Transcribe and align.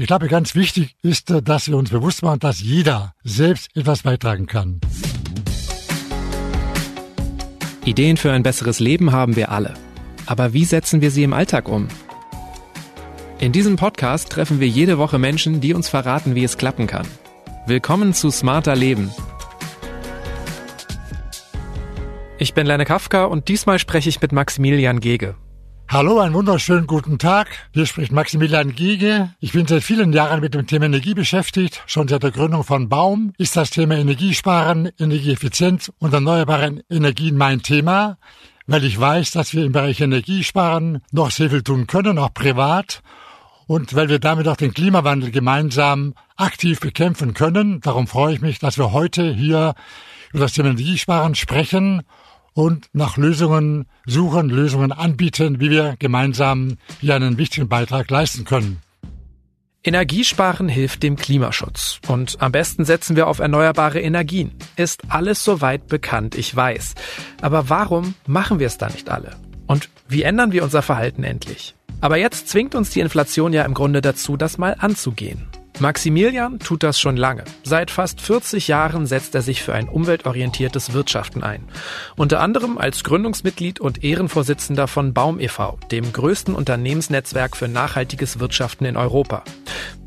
Ich 0.00 0.06
glaube, 0.06 0.28
ganz 0.28 0.54
wichtig 0.54 0.94
ist, 1.02 1.28
dass 1.42 1.66
wir 1.66 1.76
uns 1.76 1.90
bewusst 1.90 2.22
machen, 2.22 2.38
dass 2.38 2.60
jeder 2.60 3.14
selbst 3.24 3.76
etwas 3.76 4.02
beitragen 4.02 4.46
kann. 4.46 4.80
Ideen 7.84 8.16
für 8.16 8.30
ein 8.30 8.44
besseres 8.44 8.78
Leben 8.78 9.10
haben 9.10 9.34
wir 9.34 9.50
alle. 9.50 9.74
Aber 10.24 10.52
wie 10.52 10.64
setzen 10.64 11.00
wir 11.00 11.10
sie 11.10 11.24
im 11.24 11.32
Alltag 11.32 11.68
um? 11.68 11.88
In 13.40 13.50
diesem 13.50 13.74
Podcast 13.74 14.30
treffen 14.30 14.60
wir 14.60 14.68
jede 14.68 14.98
Woche 14.98 15.18
Menschen, 15.18 15.60
die 15.60 15.74
uns 15.74 15.88
verraten, 15.88 16.36
wie 16.36 16.44
es 16.44 16.58
klappen 16.58 16.86
kann. 16.86 17.08
Willkommen 17.66 18.14
zu 18.14 18.30
Smarter 18.30 18.76
Leben. 18.76 19.10
Ich 22.38 22.54
bin 22.54 22.68
Lene 22.68 22.84
Kafka 22.84 23.24
und 23.24 23.48
diesmal 23.48 23.80
spreche 23.80 24.10
ich 24.10 24.22
mit 24.22 24.30
Maximilian 24.30 25.00
Gege. 25.00 25.34
Hallo, 25.90 26.20
einen 26.20 26.34
wunderschönen 26.34 26.86
guten 26.86 27.18
Tag. 27.18 27.48
Hier 27.72 27.86
spricht 27.86 28.12
Maximilian 28.12 28.74
Giege. 28.74 29.30
Ich 29.40 29.52
bin 29.52 29.66
seit 29.66 29.82
vielen 29.82 30.12
Jahren 30.12 30.40
mit 30.40 30.52
dem 30.52 30.66
Thema 30.66 30.84
Energie 30.84 31.14
beschäftigt. 31.14 31.82
Schon 31.86 32.08
seit 32.08 32.22
der 32.22 32.30
Gründung 32.30 32.62
von 32.62 32.90
Baum 32.90 33.32
ist 33.38 33.56
das 33.56 33.70
Thema 33.70 33.96
Energiesparen, 33.96 34.90
Energieeffizienz 34.98 35.90
und 35.98 36.12
erneuerbare 36.12 36.84
Energien 36.90 37.38
mein 37.38 37.62
Thema, 37.62 38.18
weil 38.66 38.84
ich 38.84 39.00
weiß, 39.00 39.30
dass 39.30 39.54
wir 39.54 39.64
im 39.64 39.72
Bereich 39.72 40.02
Energiesparen 40.02 41.00
noch 41.10 41.30
sehr 41.30 41.48
viel 41.48 41.62
tun 41.62 41.86
können, 41.86 42.18
auch 42.18 42.34
privat. 42.34 43.02
Und 43.66 43.94
weil 43.94 44.10
wir 44.10 44.18
damit 44.18 44.46
auch 44.46 44.56
den 44.56 44.74
Klimawandel 44.74 45.30
gemeinsam 45.30 46.12
aktiv 46.36 46.80
bekämpfen 46.80 47.32
können. 47.32 47.80
Darum 47.80 48.06
freue 48.06 48.34
ich 48.34 48.42
mich, 48.42 48.58
dass 48.58 48.76
wir 48.76 48.92
heute 48.92 49.32
hier 49.32 49.74
über 50.34 50.44
das 50.44 50.52
Thema 50.52 50.68
Energiesparen 50.68 51.34
sprechen 51.34 52.02
und 52.58 52.88
nach 52.92 53.16
Lösungen 53.16 53.86
suchen, 54.04 54.48
Lösungen 54.48 54.90
anbieten, 54.90 55.60
wie 55.60 55.70
wir 55.70 55.94
gemeinsam 56.00 56.76
hier 57.00 57.14
einen 57.14 57.38
wichtigen 57.38 57.68
Beitrag 57.68 58.10
leisten 58.10 58.44
können. 58.44 58.80
Energiesparen 59.84 60.68
hilft 60.68 61.04
dem 61.04 61.14
Klimaschutz. 61.14 62.00
Und 62.08 62.42
am 62.42 62.50
besten 62.50 62.84
setzen 62.84 63.14
wir 63.14 63.28
auf 63.28 63.38
erneuerbare 63.38 64.00
Energien. 64.00 64.50
Ist 64.74 65.02
alles 65.08 65.44
soweit 65.44 65.86
bekannt, 65.86 66.34
ich 66.34 66.54
weiß. 66.54 66.96
Aber 67.42 67.70
warum 67.70 68.14
machen 68.26 68.58
wir 68.58 68.66
es 68.66 68.76
da 68.76 68.88
nicht 68.88 69.08
alle? 69.08 69.36
Und 69.68 69.88
wie 70.08 70.22
ändern 70.22 70.50
wir 70.50 70.64
unser 70.64 70.82
Verhalten 70.82 71.22
endlich? 71.22 71.76
Aber 72.00 72.16
jetzt 72.16 72.48
zwingt 72.48 72.74
uns 72.74 72.90
die 72.90 73.00
Inflation 73.00 73.52
ja 73.52 73.64
im 73.64 73.74
Grunde 73.74 74.00
dazu, 74.00 74.36
das 74.36 74.58
mal 74.58 74.74
anzugehen. 74.80 75.46
Maximilian 75.80 76.58
tut 76.58 76.82
das 76.82 76.98
schon 76.98 77.16
lange. 77.16 77.44
Seit 77.62 77.90
fast 77.90 78.20
40 78.20 78.66
Jahren 78.66 79.06
setzt 79.06 79.34
er 79.34 79.42
sich 79.42 79.62
für 79.62 79.74
ein 79.74 79.88
umweltorientiertes 79.88 80.92
Wirtschaften 80.92 81.44
ein. 81.44 81.68
Unter 82.16 82.40
anderem 82.40 82.78
als 82.78 83.04
Gründungsmitglied 83.04 83.78
und 83.78 84.02
Ehrenvorsitzender 84.02 84.88
von 84.88 85.14
Baum 85.14 85.38
e.V., 85.38 85.78
dem 85.92 86.12
größten 86.12 86.54
Unternehmensnetzwerk 86.54 87.56
für 87.56 87.68
nachhaltiges 87.68 88.40
Wirtschaften 88.40 88.86
in 88.86 88.96
Europa. 88.96 89.44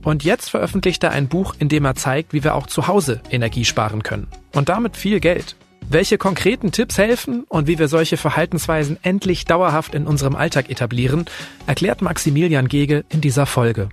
Und 0.04 0.24
jetzt 0.24 0.50
veröffentlicht 0.50 1.04
er 1.04 1.12
ein 1.12 1.30
Buch, 1.30 1.56
in 1.58 1.70
dem 1.70 1.86
er 1.86 1.96
zeigt, 1.96 2.34
wie 2.34 2.44
wir 2.44 2.56
auch 2.56 2.68
zu 2.68 2.88
Hause 2.88 3.22
Energie 3.30 3.66
sparen 3.66 4.04
können. 4.04 4.28
Und 4.54 4.68
damit 4.68 4.98
viel 4.98 5.20
Geld. 5.20 5.56
Welche 5.90 6.18
konkreten 6.18 6.72
Tipps 6.72 6.98
helfen 6.98 7.44
und 7.50 7.68
wie 7.68 7.78
wir 7.78 7.88
solche 7.88 8.18
Verhaltensweisen 8.18 8.98
endlich 9.04 9.46
dauerhaft 9.46 9.94
in 9.94 10.08
unserem 10.08 10.36
Alltag 10.36 10.70
etablieren, 10.70 11.26
erklärt 11.68 12.02
Maximilian 12.02 12.68
Gege 12.68 13.04
in 13.10 13.22
dieser 13.22 13.46
Folge. 13.46 13.90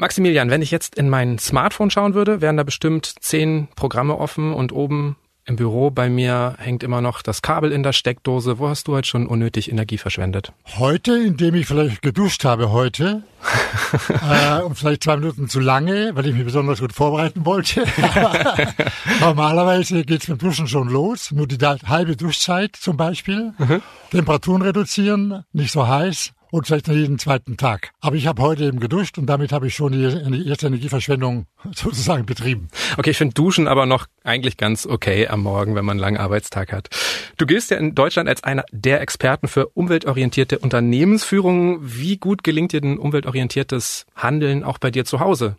Maximilian, 0.00 0.48
wenn 0.48 0.62
ich 0.62 0.70
jetzt 0.70 0.94
in 0.94 1.10
mein 1.10 1.38
Smartphone 1.38 1.90
schauen 1.90 2.14
würde, 2.14 2.40
wären 2.40 2.56
da 2.56 2.62
bestimmt 2.62 3.12
zehn 3.20 3.68
Programme 3.76 4.16
offen 4.16 4.54
und 4.54 4.72
oben 4.72 5.16
im 5.44 5.56
Büro 5.56 5.90
bei 5.90 6.08
mir 6.08 6.54
hängt 6.58 6.82
immer 6.82 7.02
noch 7.02 7.20
das 7.20 7.42
Kabel 7.42 7.70
in 7.70 7.82
der 7.82 7.92
Steckdose. 7.92 8.58
Wo 8.58 8.68
hast 8.68 8.88
du 8.88 8.94
heute 8.94 9.08
schon 9.08 9.26
unnötig 9.26 9.70
Energie 9.70 9.98
verschwendet? 9.98 10.52
Heute, 10.78 11.18
indem 11.18 11.54
ich 11.54 11.66
vielleicht 11.66 12.00
geduscht 12.00 12.44
habe 12.46 12.72
heute. 12.72 13.24
äh, 14.08 14.62
und 14.62 14.78
vielleicht 14.78 15.04
zwei 15.04 15.16
Minuten 15.16 15.48
zu 15.48 15.60
lange, 15.60 16.12
weil 16.14 16.26
ich 16.26 16.34
mich 16.34 16.44
besonders 16.44 16.80
gut 16.80 16.94
vorbereiten 16.94 17.44
wollte. 17.44 17.84
normalerweise 19.20 20.04
geht's 20.04 20.28
mit 20.28 20.40
Duschen 20.40 20.66
schon 20.66 20.88
los. 20.88 21.30
Nur 21.30 21.46
die 21.46 21.58
halbe 21.58 22.16
Duschzeit 22.16 22.74
zum 22.74 22.96
Beispiel. 22.96 23.52
Mhm. 23.58 23.82
Temperaturen 24.10 24.62
reduzieren, 24.62 25.44
nicht 25.52 25.72
so 25.72 25.86
heiß 25.86 26.32
und 26.50 26.66
vielleicht 26.66 26.88
noch 26.88 26.94
jeden 26.94 27.18
zweiten 27.18 27.56
Tag. 27.56 27.92
Aber 28.00 28.16
ich 28.16 28.26
habe 28.26 28.42
heute 28.42 28.64
eben 28.64 28.80
geduscht 28.80 29.18
und 29.18 29.26
damit 29.26 29.52
habe 29.52 29.66
ich 29.66 29.74
schon 29.74 29.92
die 29.92 30.48
erste 30.48 30.66
Energieverschwendung 30.66 31.46
sozusagen 31.74 32.26
betrieben. 32.26 32.68
Okay, 32.96 33.10
ich 33.10 33.18
finde 33.18 33.34
Duschen 33.34 33.68
aber 33.68 33.86
noch 33.86 34.06
eigentlich 34.24 34.56
ganz 34.56 34.86
okay 34.86 35.28
am 35.28 35.42
Morgen, 35.42 35.74
wenn 35.74 35.84
man 35.84 35.92
einen 35.92 36.00
langen 36.00 36.16
Arbeitstag 36.16 36.72
hat. 36.72 36.88
Du 37.36 37.46
giltst 37.46 37.70
ja 37.70 37.78
in 37.78 37.94
Deutschland 37.94 38.28
als 38.28 38.44
einer 38.44 38.64
der 38.70 39.00
Experten 39.00 39.48
für 39.48 39.68
umweltorientierte 39.68 40.58
Unternehmensführung. 40.58 41.78
Wie 41.82 42.18
gut 42.18 42.44
gelingt 42.44 42.72
dir 42.72 42.80
denn 42.80 42.98
umweltorientiertes 42.98 44.06
Handeln 44.14 44.62
auch 44.62 44.78
bei 44.78 44.90
dir 44.90 45.04
zu 45.04 45.20
Hause? 45.20 45.56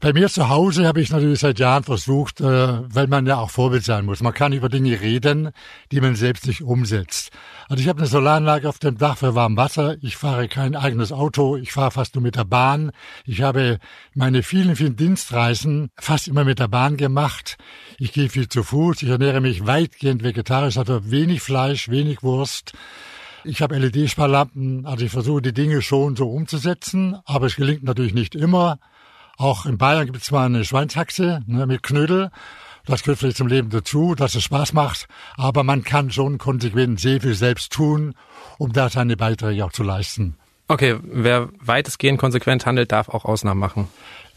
Bei 0.00 0.12
mir 0.12 0.28
zu 0.28 0.48
Hause 0.48 0.86
habe 0.86 1.00
ich 1.00 1.10
natürlich 1.10 1.40
seit 1.40 1.58
Jahren 1.58 1.84
versucht, 1.84 2.40
äh, 2.40 2.44
weil 2.44 3.08
man 3.08 3.26
ja 3.26 3.36
auch 3.36 3.50
Vorbild 3.50 3.84
sein 3.84 4.06
muss. 4.06 4.22
Man 4.22 4.32
kann 4.32 4.52
über 4.52 4.68
Dinge 4.68 5.00
reden, 5.00 5.50
die 5.92 6.00
man 6.00 6.14
selbst 6.14 6.46
nicht 6.46 6.62
umsetzt. 6.62 7.30
Also 7.68 7.82
ich 7.82 7.88
habe 7.88 7.98
eine 7.98 8.08
Solaranlage 8.08 8.68
auf 8.68 8.78
dem 8.78 8.96
Dach 8.96 9.18
für 9.18 9.34
warm 9.34 9.56
Wasser. 9.56 9.96
Ich 10.00 10.16
fahre 10.16 10.48
kein 10.48 10.74
eigenes 10.74 11.12
Auto. 11.12 11.56
Ich 11.56 11.72
fahre 11.72 11.90
fast 11.90 12.14
nur 12.14 12.22
mit 12.22 12.36
der 12.36 12.44
Bahn. 12.44 12.92
Ich 13.26 13.42
habe 13.42 13.78
meine 14.14 14.42
vielen, 14.42 14.76
vielen 14.76 14.96
Dienstreisen 14.96 15.90
fast 15.98 16.28
immer 16.28 16.44
mit 16.44 16.58
der 16.58 16.68
Bahn 16.68 16.96
gemacht. 16.96 17.58
Ich 18.00 18.12
gehe 18.12 18.28
viel 18.28 18.48
zu 18.48 18.62
Fuß. 18.62 19.02
Ich 19.02 19.08
ernähre 19.08 19.40
mich 19.40 19.66
weitgehend 19.66 20.22
vegetarisch, 20.22 20.76
also 20.76 21.10
wenig 21.10 21.42
Fleisch, 21.42 21.88
wenig 21.88 22.22
Wurst. 22.22 22.72
Ich 23.42 23.60
habe 23.60 23.76
LED-Sparlampen, 23.76 24.86
also 24.86 25.04
ich 25.04 25.10
versuche 25.10 25.42
die 25.42 25.52
Dinge 25.52 25.82
schon 25.82 26.14
so 26.14 26.30
umzusetzen, 26.30 27.16
aber 27.24 27.46
es 27.46 27.56
gelingt 27.56 27.82
natürlich 27.82 28.14
nicht 28.14 28.36
immer. 28.36 28.78
Auch 29.36 29.66
in 29.66 29.78
Bayern 29.78 30.06
gibt 30.06 30.18
es 30.18 30.24
zwar 30.24 30.46
eine 30.46 30.64
Schweinshaxe 30.64 31.42
ne, 31.46 31.66
mit 31.66 31.82
Knödel. 31.82 32.30
Das 32.86 33.02
gehört 33.02 33.18
vielleicht 33.18 33.36
zum 33.36 33.48
Leben 33.48 33.70
dazu, 33.70 34.14
dass 34.14 34.36
es 34.36 34.44
Spaß 34.44 34.74
macht. 34.74 35.08
Aber 35.36 35.64
man 35.64 35.82
kann 35.82 36.12
schon 36.12 36.38
konsequent 36.38 37.00
sehr 37.00 37.20
viel 37.20 37.34
selbst 37.34 37.72
tun, 37.72 38.14
um 38.58 38.72
da 38.72 38.90
seine 38.90 39.16
Beiträge 39.16 39.64
auch 39.64 39.72
zu 39.72 39.82
leisten. 39.82 40.36
Okay, 40.68 40.96
wer 41.02 41.48
weitestgehend 41.60 42.18
konsequent 42.18 42.66
handelt, 42.66 42.92
darf 42.92 43.08
auch 43.08 43.24
Ausnahmen 43.24 43.58
machen. 43.58 43.88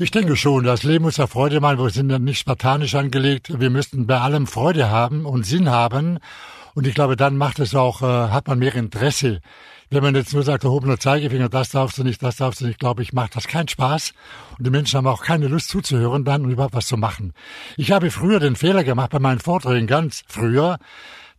Ich 0.01 0.09
denke 0.09 0.35
schon, 0.35 0.63
das 0.63 0.81
Leben 0.81 1.03
muss 1.03 1.17
ja 1.17 1.27
Freude 1.27 1.61
machen. 1.61 1.77
Wir 1.77 1.91
sind 1.91 2.09
ja 2.09 2.17
nicht 2.17 2.39
spartanisch 2.39 2.95
angelegt. 2.95 3.59
Wir 3.59 3.69
müssten 3.69 4.07
bei 4.07 4.19
allem 4.19 4.47
Freude 4.47 4.89
haben 4.89 5.27
und 5.27 5.45
Sinn 5.45 5.69
haben. 5.69 6.17
Und 6.73 6.87
ich 6.87 6.95
glaube, 6.95 7.15
dann 7.15 7.37
macht 7.37 7.59
es 7.59 7.75
auch, 7.75 8.01
äh, 8.01 8.05
hat 8.05 8.47
man 8.47 8.57
mehr 8.57 8.73
Interesse 8.73 9.41
wenn 9.91 10.03
man 10.03 10.15
jetzt 10.15 10.33
nur 10.33 10.43
sagt, 10.43 10.63
erhobener 10.63 10.97
Zeigefinger, 10.97 11.49
das 11.49 11.69
darfst 11.71 11.97
du 11.97 12.03
nicht, 12.03 12.23
das 12.23 12.37
darfst 12.37 12.61
du 12.61 12.65
nicht, 12.65 12.79
glaube 12.79 13.03
ich, 13.03 13.11
macht 13.11 13.35
das 13.35 13.47
keinen 13.47 13.67
Spaß. 13.67 14.13
Und 14.57 14.65
die 14.65 14.69
Menschen 14.71 14.97
haben 14.97 15.07
auch 15.07 15.21
keine 15.21 15.49
Lust 15.49 15.67
zuzuhören 15.67 16.23
dann 16.23 16.45
und 16.45 16.51
überhaupt 16.51 16.73
was 16.73 16.87
zu 16.87 16.95
machen. 16.95 17.33
Ich 17.75 17.91
habe 17.91 18.09
früher 18.09 18.39
den 18.39 18.55
Fehler 18.55 18.85
gemacht 18.85 19.11
bei 19.11 19.19
meinen 19.19 19.41
Vorträgen, 19.41 19.87
ganz 19.87 20.23
früher, 20.27 20.79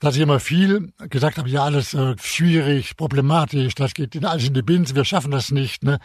dass 0.03 0.17
ich 0.17 0.21
immer 0.21 0.41
viel 0.41 0.93
gesagt 1.09 1.39
habe, 1.39 1.49
ja, 1.49 1.63
alles 1.63 1.95
äh, 1.95 2.17
schwierig, 2.21 2.97
problematisch, 2.97 3.77
das 3.77 3.95
geht 3.95 4.17
in 4.17 4.25
alles 4.25 4.49
in 4.49 4.55
die 4.55 4.63
Binse, 4.63 4.97
wir 4.97 5.05
schaffen 5.05 5.31
das 5.31 5.53
nicht. 5.53 5.85
Ne? 5.85 6.01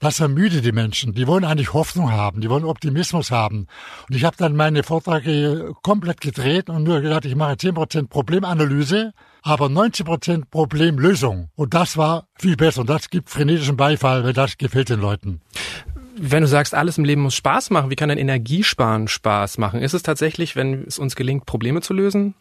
Das 0.00 0.18
ermüdet 0.18 0.64
die 0.64 0.72
Menschen. 0.72 1.14
Die 1.14 1.28
wollen 1.28 1.44
eigentlich 1.44 1.72
Hoffnung 1.72 2.10
haben, 2.10 2.40
die 2.40 2.50
wollen 2.50 2.64
Optimismus 2.64 3.30
haben. 3.30 3.68
Und 4.08 4.16
ich 4.16 4.24
habe 4.24 4.36
dann 4.36 4.56
meine 4.56 4.82
Vorträge 4.82 5.72
komplett 5.82 6.20
gedreht 6.20 6.68
und 6.68 6.82
nur 6.82 7.00
gedacht, 7.00 7.24
ich 7.24 7.36
mache 7.36 7.54
10% 7.54 8.08
Problemanalyse 8.08 9.12
aber 9.42 9.68
90 9.68 10.04
Prozent 10.04 10.50
Problemlösung. 10.50 11.50
Und 11.54 11.72
das 11.72 11.96
war 11.96 12.26
viel 12.36 12.56
besser. 12.56 12.80
Und 12.80 12.90
das 12.90 13.10
gibt 13.10 13.30
frenetischen 13.30 13.76
Beifall, 13.76 14.24
weil 14.24 14.32
das 14.32 14.58
gefällt 14.58 14.88
den 14.88 15.00
Leuten. 15.00 15.40
Wenn 16.18 16.40
du 16.40 16.48
sagst, 16.48 16.74
alles 16.74 16.96
im 16.96 17.04
Leben 17.04 17.20
muss 17.20 17.34
Spaß 17.34 17.68
machen, 17.68 17.90
wie 17.90 17.94
kann 17.96 18.10
ein 18.10 18.16
Energiesparen 18.16 19.06
Spaß 19.06 19.58
machen? 19.58 19.80
Ist 19.80 19.92
es 19.92 20.02
tatsächlich, 20.02 20.56
wenn 20.56 20.84
es 20.86 20.98
uns 20.98 21.14
gelingt, 21.14 21.44
Probleme 21.44 21.82
zu 21.82 21.92
lösen? 21.92 22.34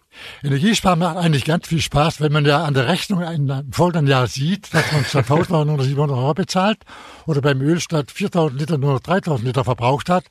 Energiesparen 0.44 1.00
macht 1.00 1.18
eigentlich 1.18 1.44
ganz 1.44 1.68
viel 1.68 1.82
Spaß, 1.82 2.22
wenn 2.22 2.32
man 2.32 2.46
ja 2.46 2.64
an 2.64 2.74
der 2.74 2.88
Rechnung 2.88 3.22
im 3.22 3.74
folgenden 3.74 4.08
Jahr 4.08 4.28
sieht, 4.28 4.74
dass 4.74 4.90
man 4.94 5.04
statt 5.04 5.30
1000 5.30 5.52
Euro 5.52 5.66
nur 5.66 5.84
700 5.84 6.18
Euro 6.18 6.34
bezahlt 6.34 6.78
oder 7.26 7.42
beim 7.42 7.60
Öl 7.60 7.82
statt 7.82 8.12
4000 8.12 8.62
Liter 8.62 8.78
nur 8.78 8.94
noch 8.94 9.02
3000 9.02 9.46
Liter 9.46 9.66
verbraucht 9.66 10.08
hat. 10.08 10.24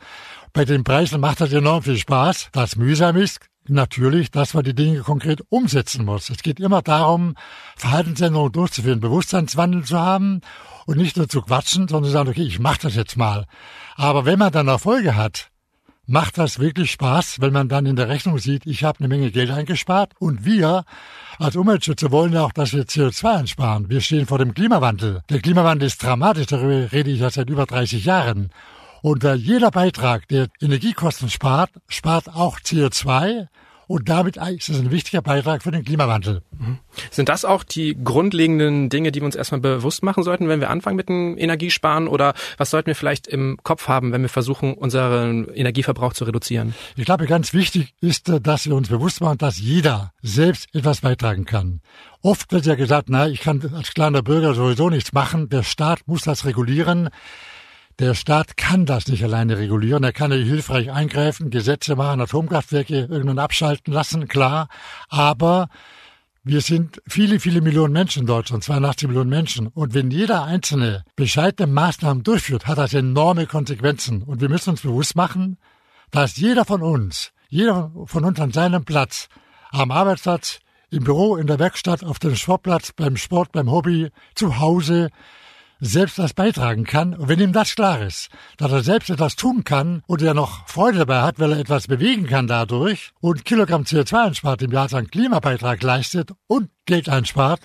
Bei 0.54 0.64
den 0.64 0.82
Preisen 0.82 1.20
macht 1.20 1.42
das 1.42 1.52
enorm 1.52 1.82
viel 1.82 1.98
Spaß. 1.98 2.48
Das 2.52 2.76
mühsam 2.76 3.16
ist, 3.16 3.40
natürlich, 3.68 4.30
dass 4.30 4.54
man 4.54 4.64
die 4.64 4.74
Dinge 4.74 5.00
konkret 5.00 5.42
umsetzen 5.48 6.04
muss. 6.04 6.30
Es 6.30 6.42
geht 6.42 6.60
immer 6.60 6.82
darum, 6.82 7.34
Verhaltensänderungen 7.76 8.52
durchzuführen, 8.52 9.00
Bewusstseinswandel 9.00 9.84
zu 9.84 9.98
haben 9.98 10.40
und 10.86 10.96
nicht 10.96 11.16
nur 11.16 11.28
zu 11.28 11.42
quatschen, 11.42 11.88
sondern 11.88 12.04
zu 12.04 12.12
sagen, 12.12 12.28
okay, 12.28 12.42
ich 12.42 12.58
mache 12.58 12.80
das 12.82 12.94
jetzt 12.94 13.16
mal. 13.16 13.46
Aber 13.96 14.24
wenn 14.24 14.38
man 14.38 14.52
dann 14.52 14.68
Erfolge 14.68 15.16
hat, 15.16 15.50
macht 16.06 16.36
das 16.38 16.58
wirklich 16.58 16.90
Spaß, 16.90 17.40
wenn 17.40 17.52
man 17.52 17.68
dann 17.68 17.86
in 17.86 17.96
der 17.96 18.08
Rechnung 18.08 18.38
sieht, 18.38 18.66
ich 18.66 18.84
habe 18.84 19.00
eine 19.00 19.08
Menge 19.08 19.30
Geld 19.30 19.50
eingespart 19.50 20.12
und 20.18 20.44
wir 20.44 20.84
als 21.38 21.56
Umweltschützer 21.56 22.10
wollen 22.10 22.32
ja 22.32 22.44
auch, 22.44 22.52
dass 22.52 22.72
wir 22.72 22.84
CO2 22.84 23.38
einsparen. 23.38 23.88
Wir 23.88 24.00
stehen 24.00 24.26
vor 24.26 24.38
dem 24.38 24.54
Klimawandel. 24.54 25.22
Der 25.30 25.40
Klimawandel 25.40 25.86
ist 25.86 26.02
dramatisch, 26.02 26.46
darüber 26.46 26.92
rede 26.92 27.10
ich 27.10 27.20
ja 27.20 27.30
seit 27.30 27.48
über 27.48 27.66
30 27.66 28.04
Jahren. 28.04 28.50
Und 29.04 29.22
äh, 29.22 29.34
jeder 29.34 29.70
Beitrag, 29.70 30.28
der 30.28 30.48
Energiekosten 30.62 31.28
spart, 31.28 31.68
spart 31.88 32.26
auch 32.30 32.58
CO2 32.58 33.48
Und 33.86 34.08
damit 34.08 34.38
ist 34.38 34.70
es 34.70 34.80
ein 34.80 34.90
wichtiger 34.90 35.20
Beitrag 35.20 35.62
für 35.62 35.70
den 35.70 35.84
Klimawandel. 35.84 36.40
Mhm. 36.58 36.78
Sind 37.10 37.28
das 37.28 37.44
auch 37.44 37.64
die 37.64 37.96
grundlegenden 38.02 38.88
Dinge, 38.88 39.12
die 39.12 39.20
wir 39.20 39.26
uns 39.26 39.34
erstmal 39.34 39.60
bewusst 39.60 40.02
machen 40.02 40.22
sollten, 40.22 40.48
wenn 40.48 40.60
wir 40.60 40.70
anfangen 40.70 40.96
mit 40.96 41.10
dem 41.10 41.36
Energiesparen? 41.36 42.08
Oder 42.08 42.32
was 42.56 42.70
sollten 42.70 42.86
wir 42.86 42.94
vielleicht 42.94 43.26
im 43.26 43.58
Kopf 43.62 43.88
haben, 43.88 44.10
wenn 44.12 44.22
wir 44.22 44.30
versuchen, 44.30 44.72
unseren 44.72 45.48
Energieverbrauch 45.48 46.14
zu 46.14 46.24
reduzieren? 46.24 46.74
Ich 46.96 47.04
glaube, 47.04 47.26
ganz 47.26 47.52
wichtig 47.52 47.92
ist, 48.00 48.32
dass 48.40 48.64
wir 48.64 48.74
uns 48.74 48.88
bewusst 48.88 49.20
machen, 49.20 49.36
dass 49.36 49.58
jeder 49.58 50.12
selbst 50.22 50.74
etwas 50.74 51.02
beitragen 51.02 51.44
kann. 51.44 51.82
Oft 52.22 52.52
wird 52.52 52.64
ja 52.64 52.74
gesagt, 52.74 53.10
na, 53.10 53.28
ich 53.28 53.40
kann 53.40 53.60
als 53.74 53.92
kleiner 53.92 54.22
Bürger 54.22 54.54
sowieso 54.54 54.88
nichts 54.88 55.12
machen. 55.12 55.50
Der 55.50 55.62
Staat 55.62 56.00
muss 56.06 56.22
das 56.22 56.46
regulieren. 56.46 57.10
Der 58.00 58.14
Staat 58.14 58.56
kann 58.56 58.86
das 58.86 59.06
nicht 59.06 59.22
alleine 59.22 59.56
regulieren. 59.56 60.02
Er 60.02 60.12
kann 60.12 60.30
nicht 60.30 60.48
hilfreich 60.48 60.90
eingreifen, 60.90 61.50
Gesetze 61.50 61.94
machen, 61.94 62.20
Atomkraftwerke 62.20 63.06
irgendwann 63.08 63.38
abschalten 63.38 63.92
lassen, 63.92 64.26
klar. 64.26 64.68
Aber 65.08 65.68
wir 66.42 66.60
sind 66.60 67.00
viele, 67.06 67.38
viele 67.38 67.60
Millionen 67.60 67.92
Menschen 67.92 68.20
in 68.20 68.26
Deutschland, 68.26 68.64
82 68.64 69.08
Millionen 69.08 69.30
Menschen. 69.30 69.68
Und 69.68 69.94
wenn 69.94 70.10
jeder 70.10 70.44
Einzelne 70.44 71.04
bescheidene 71.14 71.72
Maßnahmen 71.72 72.24
durchführt, 72.24 72.66
hat 72.66 72.78
das 72.78 72.94
enorme 72.94 73.46
Konsequenzen. 73.46 74.22
Und 74.22 74.40
wir 74.40 74.48
müssen 74.48 74.70
uns 74.70 74.82
bewusst 74.82 75.14
machen, 75.14 75.56
dass 76.10 76.36
jeder 76.36 76.64
von 76.64 76.82
uns, 76.82 77.32
jeder 77.48 77.92
von 78.06 78.24
uns 78.24 78.40
an 78.40 78.50
seinem 78.50 78.84
Platz, 78.84 79.28
am 79.70 79.92
Arbeitsplatz, 79.92 80.58
im 80.90 81.04
Büro, 81.04 81.36
in 81.36 81.46
der 81.46 81.58
Werkstatt, 81.58 82.04
auf 82.04 82.18
dem 82.18 82.36
Sportplatz, 82.36 82.92
beim 82.92 83.16
Sport, 83.16 83.52
beim 83.52 83.70
Hobby, 83.70 84.10
zu 84.34 84.58
Hause, 84.58 85.10
selbst 85.84 86.18
was 86.18 86.32
beitragen 86.32 86.84
kann. 86.84 87.14
Und 87.14 87.28
wenn 87.28 87.40
ihm 87.40 87.52
das 87.52 87.74
klar 87.74 88.00
ist, 88.02 88.28
dass 88.56 88.72
er 88.72 88.82
selbst 88.82 89.10
etwas 89.10 89.36
tun 89.36 89.64
kann 89.64 90.02
und 90.06 90.22
er 90.22 90.34
noch 90.34 90.66
Freude 90.68 90.98
dabei 90.98 91.22
hat, 91.22 91.38
weil 91.38 91.52
er 91.52 91.58
etwas 91.58 91.86
bewegen 91.86 92.26
kann 92.26 92.46
dadurch 92.46 93.12
und 93.20 93.44
Kilogramm 93.44 93.82
CO2 93.82 94.26
einspart 94.26 94.62
im 94.62 94.72
Jahr 94.72 94.88
seinen 94.88 95.10
Klimabeitrag 95.10 95.82
leistet 95.82 96.32
und 96.46 96.70
Geld 96.86 97.08
einspart, 97.08 97.60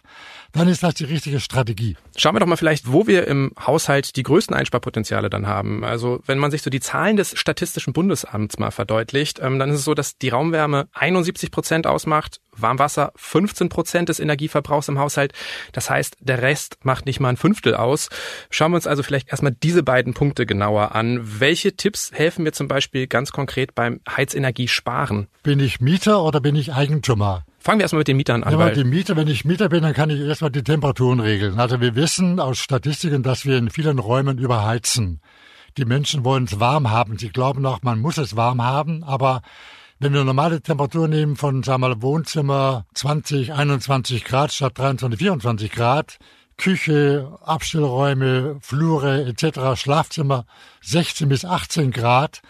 dann 0.51 0.68
ist 0.68 0.81
das 0.81 0.95
die 0.95 1.04
richtige 1.04 1.39
Strategie. 1.39 1.95
Schauen 2.18 2.36
wir 2.36 2.39
doch 2.39 2.48
mal 2.48 2.56
vielleicht, 2.56 2.92
wo 2.92 3.06
wir 3.06 3.27
im 3.27 3.51
Haushalt 3.60 4.16
die 4.16 4.24
größten 4.24 4.56
Einsparpotenziale 4.56 5.30
dann 5.30 5.48
haben. 5.48 5.83
Also 5.83 6.21
wenn 6.25 6.39
man 6.39 6.51
sich 6.51 6.62
so 6.62 6.69
die 6.69 6.80
Zahlen 6.80 7.18
des 7.18 7.38
Statistischen 7.38 7.94
Bundesamts 7.94 8.57
mal 8.57 8.71
verdeutlicht, 8.71 9.39
ähm, 9.39 9.60
dann 9.60 9.69
ist 9.69 9.77
es 9.77 9.86
so, 9.86 9.94
dass 9.94 10.18
die 10.18 10.30
Raumwärme 10.30 10.88
71 10.94 11.51
Prozent 11.51 11.86
ausmacht, 11.86 12.39
Warmwasser 12.56 13.12
15 13.16 13.69
Prozent 13.69 14.10
des 14.10 14.19
Energieverbrauchs 14.19 14.88
im 14.88 15.00
Haushalt. 15.00 15.33
Das 15.71 15.89
heißt, 15.89 16.18
der 16.19 16.42
Rest 16.42 16.77
macht 16.83 17.06
nicht 17.06 17.19
mal 17.19 17.30
ein 17.30 17.38
Fünftel 17.38 17.75
aus. 17.75 18.10
Schauen 18.50 18.71
wir 18.71 18.75
uns 18.75 18.88
also 18.88 19.04
vielleicht 19.04 19.30
erstmal 19.30 19.51
diese 19.51 19.83
beiden 19.83 20.13
Punkte 20.13 20.45
genauer 20.45 20.95
an. 20.95 21.19
Welche 21.39 21.75
Tipps 21.75 22.12
helfen 22.13 22.44
mir 22.44 22.51
zum 22.51 22.68
Beispiel 22.68 23.07
ganz 23.07 23.31
konkret 23.31 23.75
beim 23.75 24.01
Heizenergiesparen? 24.10 25.27
Bin 25.44 25.60
ich 25.60 25.80
Mieter 25.80 26.24
oder 26.24 26.42
bin 26.42 26.56
ich 26.56 26.74
Eigentümer? 26.74 27.45
Fangen 27.69 27.81
wir 27.81 27.83
erstmal 27.83 28.00
mit 28.00 28.07
den 28.07 28.18
Mietern 28.18 28.44
an. 28.44 28.51
Ja, 28.51 28.57
weil 28.57 28.74
die 28.74 28.83
Mieter, 28.83 29.16
wenn 29.16 29.27
ich 29.27 29.45
Mieter 29.45 29.69
bin, 29.69 29.83
dann 29.83 29.94
kann 29.94 30.10
ich 30.10 30.19
erstmal 30.19 30.50
die 30.50 30.63
Temperaturen 30.63 31.19
regeln. 31.19 31.60
Also 31.60 31.80
wir 31.80 31.94
wissen 31.94 32.39
aus 32.39 32.57
Statistiken, 32.57 33.21
dass 33.21 33.45
wir 33.45 33.60
in 33.60 33.69
vielen 33.69 34.00
Räumen 34.00 34.39
überheizen. 34.39 35.21
Die 35.77 35.86
Menschen 35.86 36.25
wollen 36.25 36.45
es 36.45 36.60
warm 36.60 36.89
haben. 36.89 37.19
Sie 37.19 37.30
glauben 37.30 37.63
auch, 37.68 37.83
man 37.83 38.00
muss 38.00 38.18
es 38.18 38.36
warm 38.36 38.63
haben. 38.63 39.04
Aber 39.04 39.44
wenn 40.00 40.16
wir 40.16 40.24
normale 40.24 40.63
Temperatur 40.63 41.07
nehmen 41.07 41.36
von, 41.36 41.62
sagen 41.62 41.83
wir 41.83 41.89
mal, 41.89 42.01
Wohnzimmer 42.01 42.88
20, 42.95 43.54
21 43.54 44.25
Grad 44.25 44.51
statt 44.51 44.75
23, 44.75 45.19
24 45.19 45.71
Grad, 45.71 46.18
Küche, 46.57 47.38
Abstellräume, 47.45 48.57
Flure 48.62 49.25
etc., 49.27 49.80
Schlafzimmer 49.80 50.48
16 50.81 51.30
bis 51.30 51.45
18 51.45 51.92
Grad, 51.92 52.42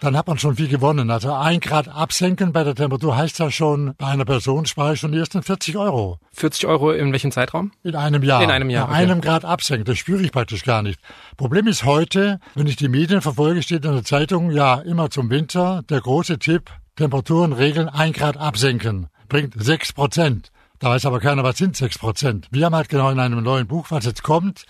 dann 0.00 0.16
hat 0.16 0.26
man 0.26 0.38
schon 0.38 0.56
viel 0.56 0.68
gewonnen. 0.68 1.10
Also 1.10 1.32
ein 1.32 1.60
Grad 1.60 1.88
absenken 1.88 2.52
bei 2.52 2.64
der 2.64 2.74
Temperatur 2.74 3.16
heißt 3.16 3.38
ja 3.38 3.50
schon, 3.50 3.94
bei 3.98 4.06
einer 4.06 4.24
Person 4.24 4.66
spare 4.66 4.94
ich 4.94 5.00
schon 5.00 5.12
die 5.12 5.18
ersten 5.18 5.42
40 5.42 5.76
Euro. 5.76 6.18
40 6.32 6.66
Euro 6.66 6.90
in 6.92 7.12
welchem 7.12 7.30
Zeitraum? 7.30 7.72
In 7.82 7.94
einem 7.94 8.22
Jahr. 8.22 8.42
In 8.42 8.50
einem 8.50 8.70
Jahr. 8.70 8.86
Bei 8.86 8.94
okay. 8.94 9.02
einem 9.02 9.20
Grad 9.20 9.44
absenken, 9.44 9.84
das 9.84 9.98
spüre 9.98 10.22
ich 10.22 10.32
praktisch 10.32 10.64
gar 10.64 10.82
nicht. 10.82 11.00
Problem 11.36 11.66
ist 11.66 11.84
heute, 11.84 12.40
wenn 12.54 12.66
ich 12.66 12.76
die 12.76 12.88
Medien 12.88 13.20
verfolge, 13.20 13.62
steht 13.62 13.84
in 13.84 13.92
der 13.92 14.04
Zeitung, 14.04 14.50
ja, 14.50 14.76
immer 14.80 15.10
zum 15.10 15.30
Winter, 15.30 15.82
der 15.88 16.00
große 16.00 16.38
Tipp, 16.38 16.70
Temperaturen 16.96 17.52
regeln, 17.52 17.88
ein 17.88 18.12
Grad 18.12 18.36
absenken. 18.36 19.08
Bringt 19.28 19.54
sechs 19.62 19.92
Prozent. 19.92 20.50
Da 20.80 20.88
weiß 20.88 21.04
aber 21.04 21.20
keiner, 21.20 21.44
was 21.44 21.58
sind 21.58 21.76
sechs 21.76 21.98
Prozent. 21.98 22.48
Wir 22.50 22.64
haben 22.64 22.74
halt 22.74 22.88
genau 22.88 23.10
in 23.10 23.20
einem 23.20 23.42
neuen 23.42 23.66
Buch, 23.66 23.90
was 23.90 24.06
jetzt 24.06 24.22
kommt, 24.22 24.64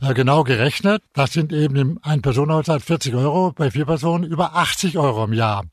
äh, 0.00 0.14
genau 0.14 0.44
gerechnet. 0.44 1.02
Das 1.12 1.32
sind 1.32 1.52
eben 1.52 1.74
im 1.74 1.98
Ein-Personen-Haushalt 2.02 2.84
40 2.84 3.16
Euro, 3.16 3.50
bei 3.50 3.72
vier 3.72 3.84
Personen 3.84 4.22
über 4.22 4.54
80 4.54 4.96
Euro 4.96 5.24
im 5.24 5.32
Jahr. 5.32 5.64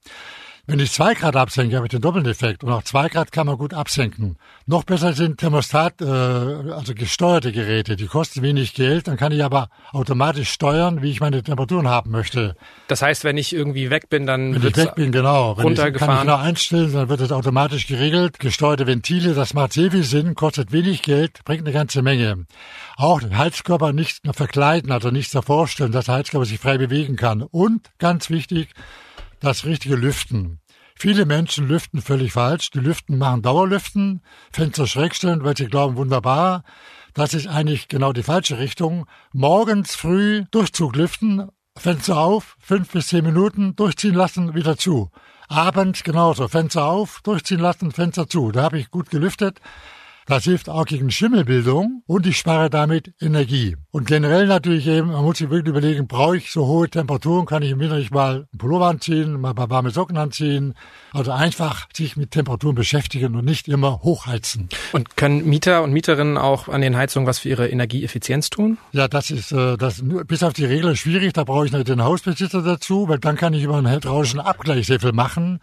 Wenn 0.66 0.80
ich 0.80 0.94
zwei 0.94 1.14
Grad 1.14 1.36
absenke, 1.36 1.76
habe 1.76 1.88
ich 1.88 1.92
den 1.92 2.00
Doppeleffekt. 2.00 2.64
Und 2.64 2.72
auch 2.72 2.84
zwei 2.84 3.10
Grad 3.10 3.34
kann 3.34 3.48
man 3.48 3.58
gut 3.58 3.74
absenken. 3.74 4.38
Noch 4.66 4.86
besser 4.86 5.12
sind 5.12 5.38
Thermostat, 5.38 6.02
äh, 6.02 6.06
also 6.06 6.94
gesteuerte 6.96 7.52
Geräte. 7.52 7.98
Die 7.98 8.06
kosten 8.06 8.42
wenig 8.42 8.74
Geld. 8.74 9.10
Dann 9.10 9.18
kann 9.18 9.34
ich 9.34 9.44
aber 9.44 9.68
automatisch 9.92 10.50
steuern, 10.50 11.02
wie 11.02 11.12
ich 11.12 11.20
meine 11.20 11.44
Temperaturen 11.44 11.90
haben 11.90 12.12
möchte. 12.12 12.56
Das 12.88 13.02
heißt, 13.02 13.26
wenn 13.26 13.36
ich 13.36 13.54
irgendwie 13.54 13.90
weg 13.90 14.10
bin, 14.10 14.26
dann 14.26 14.56
wenn 14.56 14.66
ich 14.66 14.78
weg 14.78 14.96
bin, 14.96 15.12
genau. 15.12 15.58
Wenn 15.58 15.66
runtergefahren. 15.66 15.94
Ich, 15.96 16.00
kann 16.00 16.16
ich 16.16 16.22
genau 16.22 16.48
einstellen, 16.48 16.94
dann 16.94 17.10
wird 17.10 17.20
es 17.20 17.34
automatisch 17.34 17.86
geregelt. 17.86 18.40
Gesteuerte 18.40 18.88
Ventile, 18.88 19.34
das 19.34 19.54
macht 19.54 19.74
sehr 19.74 19.92
viel 19.92 20.04
Sinn, 20.04 20.34
kostet 20.34 20.72
wenig 20.72 21.02
Geld, 21.02 21.44
bringt 21.44 21.64
eine 21.64 21.74
ganze 21.74 22.02
Menge. 22.02 22.46
Auch 22.96 23.20
den 23.20 23.38
Heizkörper 23.38 23.92
nicht 23.92 24.22
verkleiden, 24.32 24.94
also 24.94 25.12
nicht 25.12 25.30
so 25.30 25.42
vorstellen, 25.42 25.92
dass 25.92 26.06
der 26.06 26.16
Heizkörper 26.16 26.46
sich 26.46 26.60
frei 26.60 26.78
bewegen 26.78 27.18
kann. 27.18 27.42
Und 27.42 27.90
ganz 28.00 28.30
wichtig, 28.30 28.70
das 29.44 29.66
richtige 29.66 29.96
Lüften. 29.96 30.62
Viele 30.96 31.26
Menschen 31.26 31.68
lüften 31.68 32.02
völlig 32.02 32.32
falsch. 32.32 32.70
Die 32.70 32.80
Lüften 32.80 33.18
machen 33.18 33.42
Dauerlüften, 33.42 34.22
Fenster 34.54 34.88
schräg 34.88 35.16
stellen, 35.16 35.44
weil 35.44 35.58
sie 35.58 35.68
glauben, 35.68 35.98
wunderbar. 35.98 36.64
Das 37.14 37.34
ist 37.34 37.48
eigentlich 37.48 37.90
genau 37.90 38.14
die 38.14 38.24
falsche 38.24 38.58
Richtung. 38.58 39.06
Morgens 39.34 39.96
früh 39.96 40.46
Durchzug 40.52 40.96
lüften, 40.96 41.50
Fenster 41.78 42.18
auf, 42.18 42.56
fünf 42.60 42.92
bis 42.92 43.08
zehn 43.08 43.26
Minuten, 43.26 43.76
durchziehen 43.76 44.16
lassen, 44.16 44.56
wieder 44.56 44.78
zu. 44.78 45.12
Abends 45.50 46.04
genauso, 46.04 46.48
Fenster 46.48 46.86
auf, 46.86 47.20
durchziehen 47.24 47.60
lassen, 47.60 47.92
Fenster 47.92 48.30
zu. 48.30 48.52
Da 48.52 48.64
habe 48.64 48.80
ich 48.80 48.92
gut 48.92 49.10
gelüftet. 49.10 49.60
Das 50.26 50.46
hilft 50.46 50.70
auch 50.70 50.86
gegen 50.86 51.12
Schimmelbildung 51.12 52.04
und 52.08 52.26
ich 52.26 52.38
spare 52.38 52.70
damit 52.70 53.14
Energie. 53.20 53.76
Und 53.92 54.08
generell 54.08 54.48
natürlich 54.48 54.88
eben, 54.88 55.12
man 55.12 55.24
muss 55.24 55.38
sich 55.38 55.50
wirklich 55.50 55.70
überlegen, 55.70 56.08
brauche 56.08 56.38
ich 56.38 56.52
so 56.52 56.66
hohe 56.66 56.90
Temperaturen, 56.90 57.46
kann 57.46 57.62
ich 57.62 57.72
im 57.72 57.80
Winter 57.80 57.98
nicht 57.98 58.12
mal 58.12 58.48
einen 58.52 58.58
Pullover 58.58 58.88
anziehen, 58.88 59.40
mal 59.40 59.50
ein 59.50 59.56
paar 59.56 59.70
warme 59.70 59.92
Socken 59.92 60.18
anziehen. 60.18 60.76
Also 61.12 61.32
einfach 61.32 61.88
sich 61.94 62.16
mit 62.16 62.32
Temperaturen 62.32 62.76
beschäftigen 62.76 63.36
und 63.36 63.46
nicht 63.46 63.68
immer 63.68 64.02
hochheizen. 64.02 64.70
Und 64.94 65.18
können 65.18 65.46
Mieter 65.46 65.84
und 65.84 65.92
Mieterinnen 65.92 66.38
auch 66.38 66.70
an 66.70 66.82
den 66.82 66.96
Heizungen 66.96 67.28
was 67.28 67.40
für 67.40 67.50
ihre 67.50 67.68
Energieeffizienz 67.68 68.50
tun? 68.50 68.78
Ja, 68.94 69.08
das 69.08 69.30
ist 69.30 69.52
äh, 69.52 69.78
das 69.78 70.02
bis 70.28 70.42
auf 70.44 70.54
die 70.54 70.66
Regel 70.66 70.96
schwierig. 70.96 71.34
Da 71.34 71.44
brauche 71.44 71.66
ich 71.66 71.72
nicht 71.72 71.88
den 71.88 72.04
Hausbesitzer 72.04 72.62
dazu, 72.62 73.10
weil 73.10 73.20
dann 73.20 73.36
kann 73.36 73.54
ich 73.54 73.64
über 73.64 73.78
einen 73.78 73.92
hydraulischen 73.92 74.40
Abgleich 74.40 74.88
sehr 74.88 75.00
viel 75.00 75.12
machen. 75.12 75.60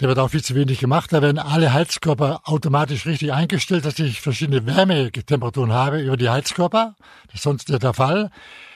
Der 0.00 0.08
wird 0.08 0.18
auch 0.18 0.28
viel 0.28 0.42
zu 0.42 0.56
wenig 0.56 0.80
gemacht. 0.80 1.12
Da 1.12 1.22
werden 1.22 1.38
alle 1.38 1.72
Heizkörper 1.72 2.40
automatisch 2.44 3.06
richtig 3.06 3.32
eingestellt, 3.32 3.84
dass 3.84 3.98
ich 3.98 4.20
verschiedene 4.20 4.66
Wärmetemperaturen 4.66 5.72
habe 5.72 6.00
über 6.00 6.16
die 6.16 6.28
Heizkörper. 6.28 6.96
Das 7.26 7.36
ist 7.36 7.42
sonst 7.42 7.68
der 7.68 7.94
Fall. 7.94 8.30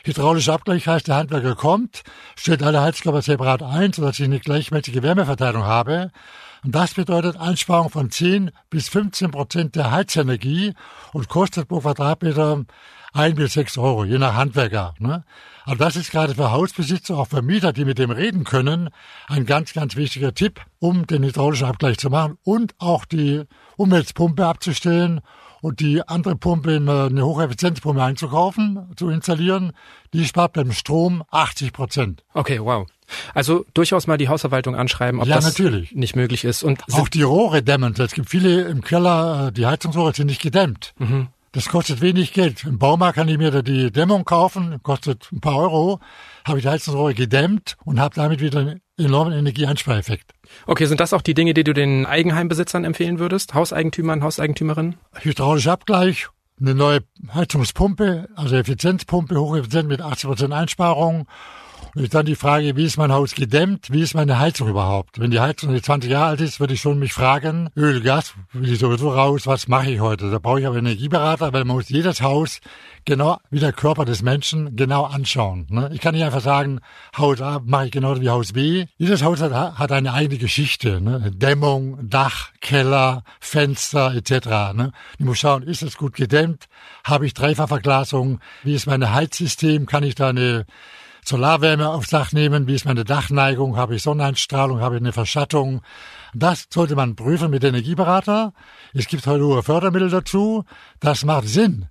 Hydraulischer 0.04 0.54
Abgleich 0.54 0.86
heißt, 0.86 1.08
der 1.08 1.16
Handwerker 1.16 1.56
kommt, 1.56 2.02
stellt 2.36 2.62
alle 2.62 2.80
Heizkörper 2.80 3.20
separat 3.20 3.62
ein, 3.62 3.92
sodass 3.92 4.20
ich 4.20 4.24
eine 4.24 4.38
gleichmäßige 4.38 5.02
Wärmeverteilung 5.02 5.64
habe. 5.64 6.12
Und 6.64 6.74
das 6.74 6.94
bedeutet 6.94 7.36
Einsparung 7.36 7.90
von 7.90 8.10
10 8.10 8.50
bis 8.70 8.88
15 8.88 9.30
Prozent 9.30 9.76
der 9.76 9.90
Heizenergie 9.90 10.74
und 11.12 11.28
kostet 11.28 11.68
pro 11.68 11.80
Quadratmeter 11.80 12.64
ein 13.12 13.34
bis 13.34 13.54
sechs 13.54 13.76
Euro, 13.78 14.04
je 14.04 14.18
nach 14.18 14.34
Handwerker. 14.34 14.94
Ne? 14.98 15.24
Also 15.68 15.84
das 15.84 15.96
ist 15.96 16.10
gerade 16.10 16.34
für 16.34 16.50
Hausbesitzer, 16.50 17.18
auch 17.18 17.28
für 17.28 17.42
Mieter, 17.42 17.74
die 17.74 17.84
mit 17.84 17.98
dem 17.98 18.10
reden 18.10 18.44
können, 18.44 18.88
ein 19.26 19.44
ganz, 19.44 19.74
ganz 19.74 19.96
wichtiger 19.96 20.32
Tipp, 20.32 20.62
um 20.78 21.06
den 21.06 21.22
hydraulischen 21.22 21.66
Abgleich 21.66 21.98
zu 21.98 22.08
machen 22.08 22.38
und 22.42 22.74
auch 22.78 23.04
die 23.04 23.42
Umweltpumpe 23.76 24.46
abzustellen 24.46 25.20
und 25.60 25.80
die 25.80 26.00
andere 26.08 26.36
Pumpe, 26.36 26.76
eine 26.76 27.22
Hocheffizienzpumpe 27.22 28.02
einzukaufen, 28.02 28.94
zu 28.96 29.10
installieren. 29.10 29.72
Die 30.14 30.24
spart 30.24 30.54
beim 30.54 30.72
Strom 30.72 31.22
80 31.30 31.74
Prozent. 31.74 32.24
Okay, 32.32 32.60
wow. 32.62 32.86
Also 33.34 33.66
durchaus 33.74 34.06
mal 34.06 34.16
die 34.16 34.30
Hausverwaltung 34.30 34.74
anschreiben, 34.74 35.20
ob 35.20 35.26
ja, 35.26 35.34
das 35.34 35.44
natürlich. 35.44 35.92
nicht 35.92 36.16
möglich 36.16 36.46
ist. 36.46 36.62
Und 36.62 36.82
auch 36.92 37.08
die 37.08 37.22
Rohre 37.22 37.62
dämmen. 37.62 37.94
Es 37.98 38.12
gibt 38.12 38.30
viele 38.30 38.62
im 38.62 38.80
Keller, 38.80 39.48
äh, 39.48 39.52
die 39.52 39.66
Heizungsrohre 39.66 40.14
sind 40.14 40.28
nicht 40.28 40.40
gedämmt. 40.40 40.94
Mhm. 40.98 41.28
Das 41.52 41.68
kostet 41.68 42.00
wenig 42.02 42.34
Geld. 42.34 42.64
Im 42.64 42.78
Baumarkt 42.78 43.16
kann 43.16 43.28
ich 43.28 43.38
mir 43.38 43.50
da 43.50 43.62
die 43.62 43.90
Dämmung 43.90 44.24
kaufen, 44.24 44.82
kostet 44.82 45.32
ein 45.32 45.40
paar 45.40 45.56
Euro, 45.56 46.00
habe 46.46 46.58
ich 46.58 46.64
die 46.64 46.68
Heizungsrohre 46.68 47.14
gedämmt 47.14 47.76
und 47.84 47.98
habe 47.98 48.14
damit 48.14 48.40
wieder 48.40 48.60
einen 48.60 48.80
enormen 48.98 49.32
Energieeinspareffekt. 49.32 50.32
Okay, 50.66 50.84
sind 50.84 51.00
das 51.00 51.12
auch 51.12 51.22
die 51.22 51.34
Dinge, 51.34 51.54
die 51.54 51.64
du 51.64 51.72
den 51.72 52.04
Eigenheimbesitzern 52.04 52.84
empfehlen 52.84 53.18
würdest? 53.18 53.54
Hauseigentümern, 53.54 54.22
Hauseigentümerinnen? 54.22 54.96
Hydraulischer 55.20 55.72
Abgleich, 55.72 56.28
eine 56.60 56.74
neue 56.74 57.00
Heizungspumpe, 57.32 58.28
also 58.34 58.56
Effizienzpumpe, 58.56 59.40
hocheffizient 59.40 59.88
mit 59.88 60.02
80% 60.02 60.52
Einsparung 60.52 61.26
Und 61.94 62.14
dann 62.14 62.26
die 62.26 62.34
Frage, 62.34 62.76
wie 62.76 62.84
ist 62.84 62.96
mein 62.96 63.12
Haus 63.12 63.34
gedämmt? 63.34 63.88
Wie 63.90 64.02
ist 64.02 64.14
meine 64.14 64.38
Heizung 64.38 64.68
überhaupt? 64.68 65.18
Wenn 65.18 65.30
die 65.30 65.40
Heizung 65.40 65.72
jetzt 65.72 65.86
20 65.86 66.10
Jahre 66.10 66.30
alt 66.30 66.40
ist, 66.40 66.60
würde 66.60 66.74
ich 66.74 66.80
schon 66.80 66.98
mich 66.98 67.12
fragen, 67.12 67.70
Öl, 67.76 68.00
Gas, 68.00 68.34
will 68.52 68.72
ich 68.72 68.78
sowieso 68.78 69.10
raus, 69.10 69.46
was 69.46 69.68
mache 69.68 69.90
ich 69.90 70.00
heute? 70.00 70.30
Da 70.30 70.38
brauche 70.38 70.60
ich 70.60 70.66
aber 70.66 70.76
Energieberater, 70.76 71.52
weil 71.52 71.64
man 71.64 71.76
muss 71.76 71.88
jedes 71.88 72.22
Haus 72.22 72.60
genau 73.04 73.38
wie 73.50 73.58
der 73.58 73.72
Körper 73.72 74.04
des 74.04 74.22
Menschen 74.22 74.76
genau 74.76 75.04
anschauen. 75.04 75.66
Ne? 75.70 75.90
Ich 75.92 76.00
kann 76.00 76.14
nicht 76.14 76.24
einfach 76.24 76.42
sagen, 76.42 76.80
Haus 77.16 77.40
A 77.40 77.60
mache 77.64 77.86
ich 77.86 77.90
genauso 77.90 78.20
wie 78.20 78.28
Haus 78.28 78.52
B. 78.52 78.86
Jedes 78.98 79.22
Haus 79.22 79.40
hat, 79.40 79.52
hat 79.52 79.92
eine 79.92 80.12
eigene 80.12 80.38
Geschichte. 80.38 81.00
Ne? 81.00 81.30
Dämmung, 81.34 81.98
Dach, 82.08 82.50
Keller, 82.60 83.24
Fenster 83.40 84.14
etc. 84.14 84.74
Ne? 84.74 84.92
Ich 85.18 85.24
muss 85.24 85.38
schauen, 85.38 85.62
ist 85.62 85.82
es 85.82 85.96
gut 85.96 86.14
gedämmt? 86.14 86.68
Habe 87.04 87.26
ich 87.26 87.34
Dreifachverglasung? 87.34 88.40
Wie 88.62 88.74
ist 88.74 88.86
mein 88.86 89.12
Heizsystem? 89.12 89.86
Kann 89.86 90.02
ich 90.02 90.14
da 90.14 90.28
eine 90.28 90.66
Solarwärme 91.28 91.90
aufs 91.90 92.08
Dach 92.08 92.32
nehmen? 92.32 92.66
Wie 92.66 92.74
ist 92.74 92.86
meine 92.86 93.04
Dachneigung? 93.04 93.76
Habe 93.76 93.94
ich 93.94 94.02
Sonneneinstrahlung? 94.02 94.80
Habe 94.80 94.94
ich 94.94 95.02
eine 95.02 95.12
Verschattung? 95.12 95.82
Das 96.32 96.68
sollte 96.72 96.96
man 96.96 97.16
prüfen 97.16 97.50
mit 97.50 97.62
Energieberater. 97.64 98.54
Es 98.94 99.08
gibt 99.08 99.26
heute 99.26 99.44
hohe 99.44 99.62
Fördermittel 99.62 100.08
dazu. 100.08 100.64
Das 101.00 101.26
macht 101.26 101.46
Sinn 101.46 101.86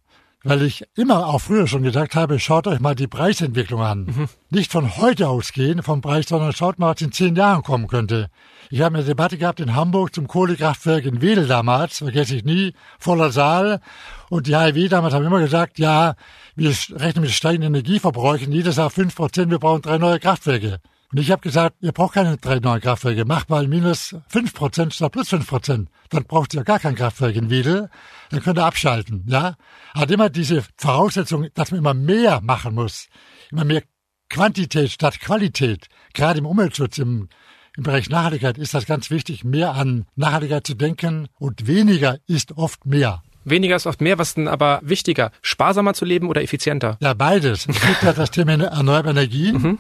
weil 0.48 0.62
ich 0.62 0.86
immer 0.96 1.28
auch 1.28 1.40
früher 1.40 1.68
schon 1.68 1.84
gesagt 1.84 2.16
habe, 2.16 2.40
schaut 2.40 2.68
euch 2.68 2.80
mal 2.80 2.96
die 2.96 3.08
Preisentwicklung 3.08 3.82
an. 3.82 4.06
Mhm. 4.06 4.30
Nicht 4.50 4.72
von 4.72 4.98
heute 4.98 5.28
ausgehen 5.28 5.84
vom 5.84 6.02
Preis, 6.02 6.28
sondern 6.28 6.54
schaut 6.54 6.80
mal, 6.80 6.94
was 6.96 7.02
in 7.02 7.12
zehn 7.12 7.36
Jahren 7.36 7.64
kommen 7.64 7.88
könnte. 7.88 8.30
Ich 8.70 8.82
habe 8.82 8.98
eine 8.98 9.06
Debatte 9.06 9.38
gehabt 9.38 9.60
in 9.60 9.76
Hamburg 9.76 10.16
zum 10.16 10.28
Kohlekraftwerk 10.28 11.06
in 11.06 11.22
Wedel 11.22 11.48
damals, 11.48 12.00
vergesse 12.00 12.36
ich 12.36 12.44
nie, 12.44 12.74
voller 13.00 13.32
Saal. 13.32 13.82
Und 14.30 14.48
die 14.48 14.58
HIW 14.58 14.88
damals 14.90 15.14
haben 15.14 15.26
immer 15.26 15.40
gesagt, 15.40 15.80
ja, 15.80 16.16
wir 16.56 16.70
rechnen 16.70 17.24
mit 17.24 17.32
steigenden 17.32 17.76
Energieverbräuchen, 17.76 18.52
jedes 18.52 18.78
Jahr 18.78 18.90
fünf 18.90 19.16
Prozent, 19.16 19.52
wir 19.52 19.60
brauchen 19.60 19.82
drei 19.82 19.98
neue 19.98 20.20
Kraftwerke. 20.20 20.80
Und 21.12 21.20
ich 21.20 21.32
habe 21.32 21.42
gesagt, 21.42 21.78
ihr 21.80 21.94
braucht 21.94 22.16
keine 22.16 22.36
drei 22.36 22.60
neue 22.60 22.82
Kraftwerke, 22.82 23.24
macht 23.24 23.50
mal 23.50 23.68
minus 23.68 24.16
fünf 24.28 24.54
Prozent 24.54 24.94
statt 24.94 25.14
plus 25.14 25.30
fünf 25.30 25.48
Prozent. 25.48 25.90
Dann 26.10 26.26
braucht 26.26 26.54
ihr 26.54 26.60
ja 26.60 26.64
gar 26.64 26.80
kein 26.80 26.96
Kraftwerk 26.96 27.36
in 27.36 27.50
Wedel, 27.50 27.90
dann 28.30 28.42
könnt 28.42 28.60
ihr 28.60 28.66
abschalten, 28.66 29.24
ja. 29.28 29.56
Hat 29.94 30.12
immer 30.12 30.30
diese 30.30 30.66
Voraussetzung, 30.76 31.48
dass 31.54 31.72
man 31.72 31.80
immer 31.80 31.94
mehr 31.94 32.42
machen 32.42 32.76
muss, 32.76 33.08
immer 33.52 33.64
mehr 33.64 33.84
Quantität 34.30 34.92
statt 34.92 35.22
Qualität. 35.22 35.88
Gerade 36.14 36.40
im 36.40 36.46
Umweltschutz, 36.46 36.98
im, 36.98 37.30
im 37.78 37.84
Bereich 37.84 38.10
Nachhaltigkeit 38.10 38.58
ist 38.58 38.74
das 38.74 38.86
ganz 38.86 39.10
wichtig, 39.10 39.46
mehr 39.46 39.76
an 39.76 40.06
Nachhaltigkeit 40.18 40.68
zu 40.68 40.74
denken 40.74 41.30
und 41.40 41.68
weniger 41.68 42.18
ist 42.28 42.58
oft 42.58 42.86
mehr. 42.86 43.24
Weniger 43.46 43.78
ist 43.78 43.88
oft 43.88 44.02
mehr, 44.02 44.18
was 44.18 44.34
denn 44.34 44.50
aber 44.50 44.82
wichtiger? 44.84 45.32
Sparsamer 45.42 45.94
zu 45.94 46.04
leben 46.04 46.28
oder 46.28 46.44
effizienter? 46.44 46.98
Ja, 47.00 47.14
beides. 47.14 47.66
Es 47.70 47.80
gibt 47.80 48.04
ja 48.04 48.12
das 48.12 48.30
Thema 48.32 48.52
erneuerbare 48.52 49.12
Energie. 49.12 49.54
Mhm 49.54 49.80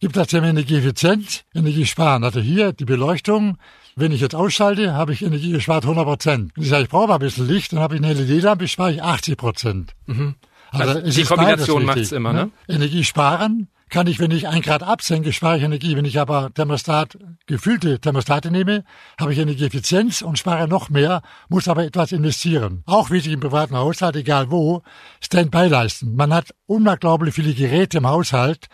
gibt 0.00 0.16
das 0.16 0.28
Thema 0.28 0.48
Energieeffizienz, 0.48 1.44
Energiesparen. 1.54 2.24
Also 2.24 2.40
hier 2.40 2.72
die 2.72 2.84
Beleuchtung. 2.84 3.58
Wenn 3.96 4.12
ich 4.12 4.20
jetzt 4.20 4.34
ausschalte, 4.34 4.94
habe 4.94 5.12
ich 5.12 5.22
Energie 5.22 5.52
gespart 5.52 5.84
100 5.84 6.04
Prozent. 6.04 6.52
Wenn 6.54 6.64
ich 6.64 6.70
sage, 6.70 6.84
ich 6.84 6.88
brauche 6.88 7.08
mal 7.08 7.14
ein 7.14 7.20
bisschen 7.20 7.46
Licht, 7.46 7.72
dann 7.72 7.80
habe 7.80 7.96
ich 7.96 8.02
eine 8.02 8.14
LED-Lampe, 8.14 8.66
spare 8.66 8.92
ich 8.92 9.02
80 9.02 9.36
Prozent. 9.36 9.94
Mhm. 10.06 10.36
Also, 10.70 11.00
also 11.00 11.20
die 11.20 11.26
Kombination 11.26 11.84
macht 11.84 11.98
es 11.98 12.12
immer, 12.12 12.32
ne? 12.32 12.44
ne? 12.46 12.50
Energie 12.68 13.04
sparen 13.04 13.68
kann 13.90 14.06
ich, 14.06 14.20
wenn 14.20 14.30
ich 14.30 14.46
ein 14.46 14.62
Grad 14.62 14.84
absenke, 14.84 15.32
spare 15.32 15.58
ich 15.58 15.64
Energie. 15.64 15.96
Wenn 15.96 16.04
ich 16.04 16.20
aber 16.20 16.54
Thermostat, 16.54 17.18
gefüllte 17.46 17.98
Thermostate 17.98 18.50
nehme, 18.52 18.84
habe 19.20 19.32
ich 19.32 19.38
Energieeffizienz 19.38 20.22
und 20.22 20.38
spare 20.38 20.68
noch 20.68 20.88
mehr, 20.88 21.22
muss 21.48 21.66
aber 21.66 21.84
etwas 21.84 22.12
investieren. 22.12 22.84
Auch 22.86 23.10
wichtig 23.10 23.32
im 23.32 23.40
privaten 23.40 23.76
Haushalt, 23.76 24.14
egal 24.14 24.50
wo, 24.50 24.82
Standby 25.20 25.66
leisten. 25.66 26.14
Man 26.14 26.32
hat 26.32 26.54
unglaublich 26.66 27.34
viele 27.34 27.52
Geräte 27.52 27.98
im 27.98 28.06
Haushalt, 28.06 28.68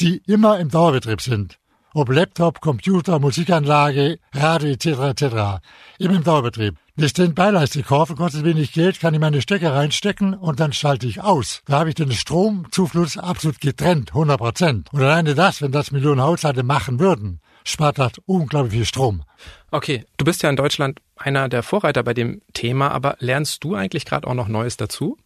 die 0.00 0.22
immer 0.26 0.58
im 0.58 0.70
Dauerbetrieb 0.70 1.20
sind. 1.20 1.58
Ob 1.92 2.08
Laptop, 2.08 2.60
Computer, 2.60 3.18
Musikanlage, 3.18 4.18
Radio 4.32 4.70
etc. 4.70 4.86
etc. 4.86 5.62
Immer 5.98 6.16
im 6.16 6.24
Dauerbetrieb. 6.24 6.76
Ich 6.96 7.12
den 7.14 7.34
Beileiste 7.34 7.82
kaufe, 7.82 8.14
kostet 8.14 8.44
wenig 8.44 8.72
Geld, 8.72 9.00
kann 9.00 9.14
ich 9.14 9.20
meine 9.20 9.40
Stecker 9.40 9.74
reinstecken 9.74 10.34
und 10.34 10.60
dann 10.60 10.72
schalte 10.72 11.06
ich 11.06 11.22
aus. 11.22 11.62
Da 11.64 11.80
habe 11.80 11.88
ich 11.88 11.94
den 11.94 12.12
Stromzufluss 12.12 13.16
absolut 13.16 13.60
getrennt, 13.60 14.10
100 14.10 14.38
Prozent. 14.38 14.88
Und 14.92 15.02
alleine 15.02 15.34
das, 15.34 15.62
wenn 15.62 15.72
das 15.72 15.90
Millionen 15.90 16.20
Haushalte 16.20 16.62
machen 16.62 17.00
würden, 17.00 17.40
spart 17.64 17.98
das 17.98 18.12
unglaublich 18.26 18.74
viel 18.74 18.84
Strom. 18.84 19.22
Okay, 19.70 20.04
du 20.16 20.24
bist 20.24 20.42
ja 20.42 20.50
in 20.50 20.56
Deutschland 20.56 21.00
einer 21.16 21.48
der 21.48 21.62
Vorreiter 21.62 22.02
bei 22.02 22.14
dem 22.14 22.42
Thema, 22.52 22.90
aber 22.90 23.16
lernst 23.18 23.64
du 23.64 23.74
eigentlich 23.74 24.04
gerade 24.04 24.28
auch 24.28 24.34
noch 24.34 24.48
Neues 24.48 24.76
dazu? 24.76 25.16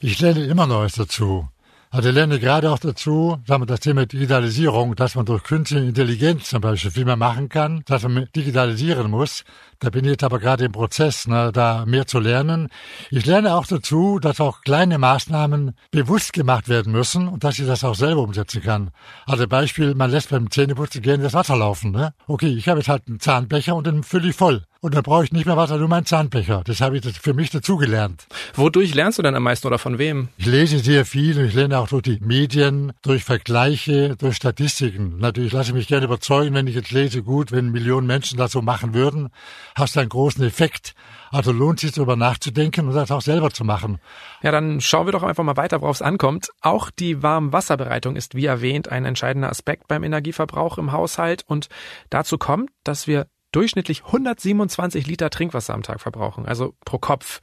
Ich 0.00 0.20
lerne 0.20 0.44
immer 0.44 0.66
Neues 0.66 0.92
dazu. 0.92 1.48
Also 1.90 2.10
ich 2.10 2.14
lerne 2.14 2.38
gerade 2.38 2.70
auch 2.70 2.78
dazu, 2.78 3.38
sagen 3.46 3.62
wir, 3.62 3.66
das 3.66 3.80
Thema 3.80 4.04
Digitalisierung, 4.04 4.94
dass 4.94 5.14
man 5.14 5.24
durch 5.24 5.42
künstliche 5.42 5.86
Intelligenz 5.86 6.50
zum 6.50 6.60
Beispiel 6.60 6.90
viel 6.90 7.06
mehr 7.06 7.16
machen 7.16 7.48
kann, 7.48 7.82
dass 7.86 8.02
man 8.02 8.28
digitalisieren 8.36 9.10
muss. 9.10 9.42
Da 9.78 9.88
bin 9.88 10.04
ich 10.04 10.10
jetzt 10.10 10.24
aber 10.24 10.38
gerade 10.38 10.66
im 10.66 10.72
Prozess, 10.72 11.26
ne, 11.26 11.50
da 11.50 11.86
mehr 11.86 12.06
zu 12.06 12.18
lernen. 12.18 12.68
Ich 13.10 13.24
lerne 13.24 13.54
auch 13.54 13.66
dazu, 13.66 14.18
dass 14.18 14.38
auch 14.38 14.60
kleine 14.60 14.98
Maßnahmen 14.98 15.76
bewusst 15.90 16.34
gemacht 16.34 16.68
werden 16.68 16.92
müssen 16.92 17.26
und 17.26 17.42
dass 17.42 17.58
ich 17.58 17.66
das 17.66 17.84
auch 17.84 17.94
selber 17.94 18.20
umsetzen 18.20 18.60
kann. 18.62 18.90
Also 19.24 19.48
Beispiel, 19.48 19.94
man 19.94 20.10
lässt 20.10 20.28
beim 20.28 20.50
Zähneputzen 20.50 21.00
gerne 21.00 21.22
das 21.22 21.32
Wasser 21.32 21.56
laufen. 21.56 21.92
Ne? 21.92 22.12
Okay, 22.26 22.48
ich 22.48 22.68
habe 22.68 22.80
jetzt 22.80 22.88
halt 22.88 23.08
einen 23.08 23.18
Zahnbecher 23.18 23.74
und 23.74 23.86
den 23.86 24.02
fülle 24.02 24.28
ich 24.28 24.36
voll. 24.36 24.67
Und 24.80 24.94
dann 24.94 25.02
brauche 25.02 25.24
ich 25.24 25.32
nicht 25.32 25.44
mehr 25.44 25.56
Wasser, 25.56 25.76
nur 25.76 25.88
meinen 25.88 26.06
Zahnbecher. 26.06 26.62
Das 26.64 26.80
habe 26.80 26.96
ich 26.96 27.04
für 27.04 27.34
mich 27.34 27.50
dazugelernt. 27.50 28.28
Wodurch 28.54 28.94
lernst 28.94 29.18
du 29.18 29.22
denn 29.22 29.34
am 29.34 29.42
meisten 29.42 29.66
oder 29.66 29.78
von 29.78 29.98
wem? 29.98 30.28
Ich 30.36 30.46
lese 30.46 30.78
sehr 30.78 31.04
viel 31.04 31.36
und 31.36 31.46
ich 31.46 31.54
lerne 31.54 31.80
auch 31.80 31.88
durch 31.88 32.02
die 32.02 32.20
Medien, 32.20 32.92
durch 33.02 33.24
Vergleiche, 33.24 34.14
durch 34.16 34.36
Statistiken. 34.36 35.18
Natürlich 35.18 35.52
lasse 35.52 35.70
ich 35.70 35.74
mich 35.74 35.88
gerne 35.88 36.06
überzeugen, 36.06 36.54
wenn 36.54 36.68
ich 36.68 36.76
jetzt 36.76 36.92
lese, 36.92 37.24
gut, 37.24 37.50
wenn 37.50 37.72
Millionen 37.72 38.06
Menschen 38.06 38.38
das 38.38 38.52
so 38.52 38.62
machen 38.62 38.94
würden, 38.94 39.30
hast 39.74 39.96
du 39.96 40.00
einen 40.00 40.10
großen 40.10 40.44
Effekt. 40.44 40.94
Also 41.32 41.50
lohnt 41.50 41.80
sich 41.80 41.90
darüber 41.90 42.14
nachzudenken 42.14 42.86
und 42.86 42.94
das 42.94 43.10
auch 43.10 43.20
selber 43.20 43.50
zu 43.50 43.64
machen. 43.64 43.98
Ja, 44.42 44.52
dann 44.52 44.80
schauen 44.80 45.08
wir 45.08 45.12
doch 45.12 45.24
einfach 45.24 45.42
mal 45.42 45.56
weiter, 45.56 45.80
worauf 45.80 45.96
es 45.96 46.02
ankommt. 46.02 46.50
Auch 46.60 46.90
die 46.90 47.20
Warmwasserbereitung 47.20 48.14
ist, 48.14 48.36
wie 48.36 48.46
erwähnt, 48.46 48.88
ein 48.88 49.04
entscheidender 49.04 49.50
Aspekt 49.50 49.88
beim 49.88 50.04
Energieverbrauch 50.04 50.78
im 50.78 50.92
Haushalt 50.92 51.42
und 51.48 51.68
dazu 52.10 52.38
kommt, 52.38 52.70
dass 52.84 53.08
wir 53.08 53.26
durchschnittlich 53.52 54.04
127 54.04 55.06
Liter 55.06 55.30
Trinkwasser 55.30 55.74
am 55.74 55.82
Tag 55.82 56.00
verbrauchen, 56.00 56.46
also 56.46 56.74
pro 56.84 56.98
Kopf. 56.98 57.40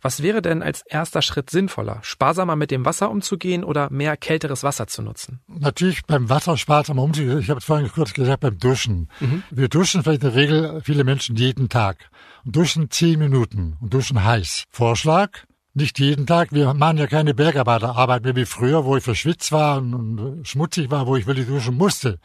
Was 0.00 0.22
wäre 0.22 0.42
denn 0.42 0.62
als 0.62 0.82
erster 0.82 1.22
Schritt 1.22 1.50
sinnvoller? 1.50 1.98
Sparsamer 2.02 2.56
mit 2.56 2.70
dem 2.70 2.84
Wasser 2.84 3.10
umzugehen 3.10 3.64
oder 3.64 3.90
mehr 3.90 4.16
kälteres 4.16 4.62
Wasser 4.62 4.86
zu 4.86 5.02
nutzen? 5.02 5.40
Natürlich 5.46 6.04
beim 6.06 6.28
Wasser 6.28 6.56
sparsamer 6.56 7.02
umzugehen. 7.02 7.40
Ich 7.40 7.50
habe 7.50 7.58
es 7.58 7.64
vorhin 7.64 7.90
kurz 7.90 8.12
gesagt, 8.12 8.40
beim 8.40 8.58
Duschen. 8.58 9.08
Mhm. 9.20 9.42
Wir 9.50 9.68
duschen 9.68 10.02
vielleicht 10.02 10.22
in 10.22 10.30
der 10.30 10.36
Regel 10.36 10.80
viele 10.82 11.04
Menschen 11.04 11.36
jeden 11.36 11.68
Tag. 11.68 12.10
Und 12.44 12.56
duschen 12.56 12.90
zehn 12.90 13.18
Minuten 13.18 13.76
und 13.80 13.92
duschen 13.92 14.24
heiß. 14.24 14.64
Vorschlag, 14.70 15.30
nicht 15.74 15.98
jeden 15.98 16.26
Tag. 16.26 16.52
Wir 16.52 16.74
machen 16.74 16.98
ja 16.98 17.06
keine 17.06 17.32
Bergarbeiterarbeit 17.32 18.24
mehr 18.24 18.36
wie 18.36 18.44
früher, 18.44 18.84
wo 18.84 18.96
ich 18.96 19.04
verschwitzt 19.04 19.52
war 19.52 19.78
und 19.78 20.46
schmutzig 20.46 20.90
war, 20.90 21.06
wo 21.06 21.16
ich 21.16 21.26
wirklich 21.26 21.46
duschen 21.46 21.76
musste. 21.76 22.18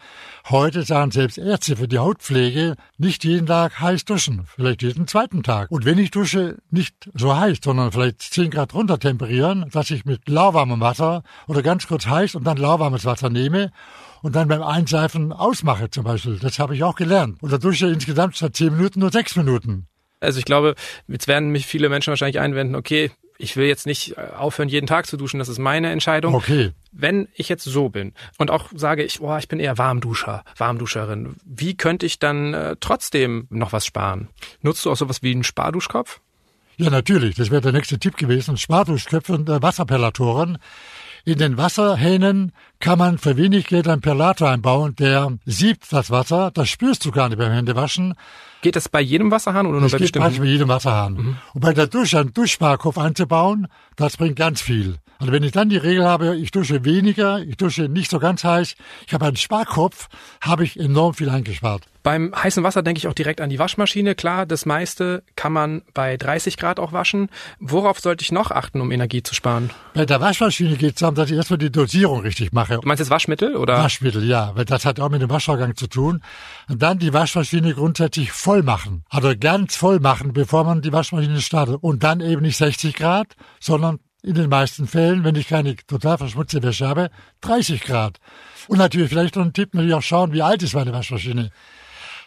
Heute 0.49 0.83
sagen 0.83 1.11
selbst 1.11 1.37
Ärzte 1.37 1.75
für 1.75 1.87
die 1.87 1.99
Hautpflege 1.99 2.75
nicht 2.97 3.23
jeden 3.23 3.45
Tag 3.45 3.79
heiß 3.79 4.05
duschen, 4.05 4.45
vielleicht 4.47 4.81
jeden 4.81 5.07
zweiten 5.07 5.43
Tag. 5.43 5.69
Und 5.69 5.85
wenn 5.85 5.99
ich 5.99 6.11
dusche, 6.11 6.57
nicht 6.71 6.95
so 7.13 7.37
heiß, 7.37 7.59
sondern 7.63 7.91
vielleicht 7.91 8.21
10 8.21 8.49
Grad 8.49 8.73
runter 8.73 8.99
temperieren, 8.99 9.69
dass 9.71 9.91
ich 9.91 10.05
mit 10.05 10.27
lauwarmem 10.27 10.79
Wasser 10.79 11.23
oder 11.47 11.61
ganz 11.61 11.87
kurz 11.87 12.07
heiß 12.07 12.35
und 12.35 12.45
dann 12.45 12.57
lauwarmes 12.57 13.05
Wasser 13.05 13.29
nehme 13.29 13.71
und 14.23 14.35
dann 14.35 14.47
beim 14.47 14.63
Einseifen 14.63 15.31
ausmache 15.31 15.91
zum 15.91 16.03
Beispiel. 16.03 16.39
Das 16.39 16.57
habe 16.57 16.75
ich 16.75 16.83
auch 16.83 16.95
gelernt. 16.95 17.43
Und 17.43 17.53
da 17.53 17.59
dusche 17.59 17.85
ich 17.87 17.93
insgesamt 17.93 18.35
statt 18.35 18.55
10 18.55 18.75
Minuten 18.75 18.99
nur 19.01 19.11
6 19.11 19.35
Minuten. 19.35 19.87
Also 20.19 20.39
ich 20.39 20.45
glaube, 20.45 20.73
jetzt 21.07 21.27
werden 21.27 21.49
mich 21.49 21.67
viele 21.67 21.89
Menschen 21.89 22.09
wahrscheinlich 22.09 22.39
einwenden, 22.39 22.75
okay, 22.75 23.11
ich 23.37 23.57
will 23.57 23.67
jetzt 23.67 23.85
nicht 23.85 24.17
äh, 24.17 24.21
aufhören, 24.35 24.69
jeden 24.69 24.87
Tag 24.87 25.05
zu 25.05 25.17
duschen, 25.17 25.39
das 25.39 25.49
ist 25.49 25.59
meine 25.59 25.91
Entscheidung. 25.91 26.35
Okay. 26.35 26.71
Wenn 26.91 27.27
ich 27.33 27.49
jetzt 27.49 27.63
so 27.63 27.89
bin 27.89 28.13
und 28.37 28.51
auch 28.51 28.69
sage, 28.73 29.03
ich, 29.03 29.21
oh, 29.21 29.35
ich 29.37 29.47
bin 29.47 29.59
eher 29.59 29.77
Warmduscher, 29.77 30.43
Warmduscherin, 30.57 31.35
wie 31.45 31.75
könnte 31.75 32.05
ich 32.05 32.19
dann 32.19 32.53
äh, 32.53 32.75
trotzdem 32.79 33.47
noch 33.49 33.73
was 33.73 33.85
sparen? 33.85 34.29
Nutzt 34.61 34.85
du 34.85 34.91
auch 34.91 34.97
sowas 34.97 35.21
wie 35.21 35.31
einen 35.31 35.43
Sparduschkopf? 35.43 36.21
Ja, 36.77 36.89
natürlich. 36.89 37.35
Das 37.35 37.51
wäre 37.51 37.61
der 37.61 37.71
nächste 37.71 37.99
Tipp 37.99 38.17
gewesen. 38.17 38.57
Sparduschköpfe 38.57 39.33
und 39.33 39.49
äh, 39.49 39.61
Wasserperlatoren. 39.61 40.57
In 41.23 41.39
den 41.39 41.57
Wasserhähnen 41.57 42.51
kann 42.79 42.99
man 42.99 43.17
für 43.17 43.35
wenig 43.35 43.65
Geld 43.65 43.87
einen 43.87 44.01
Perlator 44.01 44.49
einbauen, 44.49 44.95
der 44.95 45.37
siebt 45.45 45.91
das 45.91 46.11
Wasser. 46.11 46.51
Das 46.53 46.69
spürst 46.69 47.03
du 47.03 47.11
gar 47.11 47.29
nicht 47.29 47.39
beim 47.39 47.51
Händewaschen. 47.51 48.13
Geht 48.65 48.75
das 48.75 48.89
bei 48.89 48.99
jedem 48.99 49.29
Wasserhahn 49.29 49.67
oder 49.67 49.79
nur 49.79 49.83
das 49.83 49.91
bei 49.91 49.99
bestimmten? 49.99 50.27
Geht 50.27 50.39
bei 50.39 50.45
jedem 50.45 50.67
Wasserhahn. 50.69 51.13
Mhm. 51.13 51.37
Und 51.53 51.61
bei 51.61 51.71
der 51.71 51.85
Dusche 51.85 52.17
einen 52.17 52.33
Duschsparkopf 52.33 52.97
einzubauen, 52.97 53.67
das 53.95 54.17
bringt 54.17 54.37
ganz 54.37 54.59
viel. 54.59 54.95
Also 55.19 55.31
wenn 55.31 55.43
ich 55.43 55.51
dann 55.51 55.69
die 55.69 55.77
Regel 55.77 56.05
habe, 56.05 56.35
ich 56.35 56.51
dusche 56.51 56.83
weniger, 56.85 57.39
ich 57.39 57.57
dusche 57.57 57.83
nicht 57.83 58.11
so 58.11 58.19
ganz 58.19 58.43
heiß, 58.43 58.75
ich 59.07 59.13
habe 59.13 59.25
einen 59.25 59.37
Sparkopf, 59.37 60.09
habe 60.41 60.63
ich 60.63 60.79
enorm 60.79 61.13
viel 61.13 61.29
eingespart. 61.29 61.83
Beim 62.05 62.35
heißen 62.35 62.61
Wasser 62.63 62.83
denke 62.83 62.99
ich 62.99 63.07
auch 63.07 63.13
direkt 63.13 63.41
an 63.41 63.49
die 63.49 63.57
Waschmaschine. 63.57 64.13
Klar, 64.13 64.45
das 64.45 64.67
meiste 64.67 65.23
kann 65.35 65.51
man 65.51 65.81
bei 65.95 66.17
30 66.17 66.55
Grad 66.55 66.79
auch 66.79 66.93
waschen. 66.93 67.29
Worauf 67.59 67.99
sollte 67.99 68.21
ich 68.21 68.31
noch 68.31 68.51
achten, 68.51 68.79
um 68.79 68.91
Energie 68.91 69.23
zu 69.23 69.33
sparen? 69.33 69.71
Bei 69.95 70.05
der 70.05 70.21
Waschmaschine 70.21 70.75
geht 70.75 70.93
es 70.93 70.99
darum, 70.99 71.15
dass 71.15 71.31
ich 71.31 71.35
erstmal 71.35 71.57
die 71.57 71.71
Dosierung 71.71 72.19
richtig 72.21 72.53
mache. 72.53 72.75
Du 72.75 72.87
meinst 72.87 72.99
jetzt 72.99 73.09
Waschmittel 73.09 73.55
oder? 73.55 73.79
Waschmittel, 73.79 74.23
ja, 74.23 74.51
weil 74.53 74.65
das 74.65 74.85
hat 74.85 74.99
auch 74.99 75.09
mit 75.09 75.23
dem 75.23 75.31
Waschvorgang 75.31 75.75
zu 75.75 75.87
tun. 75.87 76.21
Und 76.69 76.83
dann 76.83 76.99
die 76.99 77.11
Waschmaschine 77.11 77.73
grundsätzlich 77.73 78.31
voll 78.31 78.61
machen. 78.61 79.03
Also 79.09 79.33
ganz 79.39 79.75
voll 79.75 79.99
machen, 79.99 80.31
bevor 80.31 80.63
man 80.63 80.83
die 80.83 80.93
Waschmaschine 80.93 81.41
startet. 81.41 81.77
Und 81.81 82.03
dann 82.03 82.21
eben 82.21 82.43
nicht 82.43 82.57
60 82.57 82.93
Grad, 82.93 83.35
sondern 83.59 83.97
in 84.25 84.33
den 84.33 84.49
meisten 84.49 84.87
Fällen, 84.87 85.23
wenn 85.23 85.35
ich 85.35 85.47
keine 85.47 85.75
total 85.75 86.17
verschmutzte 86.17 86.63
Wäsche 86.63 86.87
habe, 86.87 87.11
30 87.41 87.81
Grad. 87.81 88.19
Und 88.67 88.79
natürlich 88.79 89.09
vielleicht 89.09 89.35
noch 89.35 89.45
ein 89.45 89.53
Tipp, 89.53 89.73
natürlich 89.73 89.93
auch 89.93 90.01
schauen, 90.01 90.33
wie 90.33 90.41
alt 90.41 90.63
ist 90.63 90.73
meine 90.73 90.93
Waschmaschine. 90.93 91.51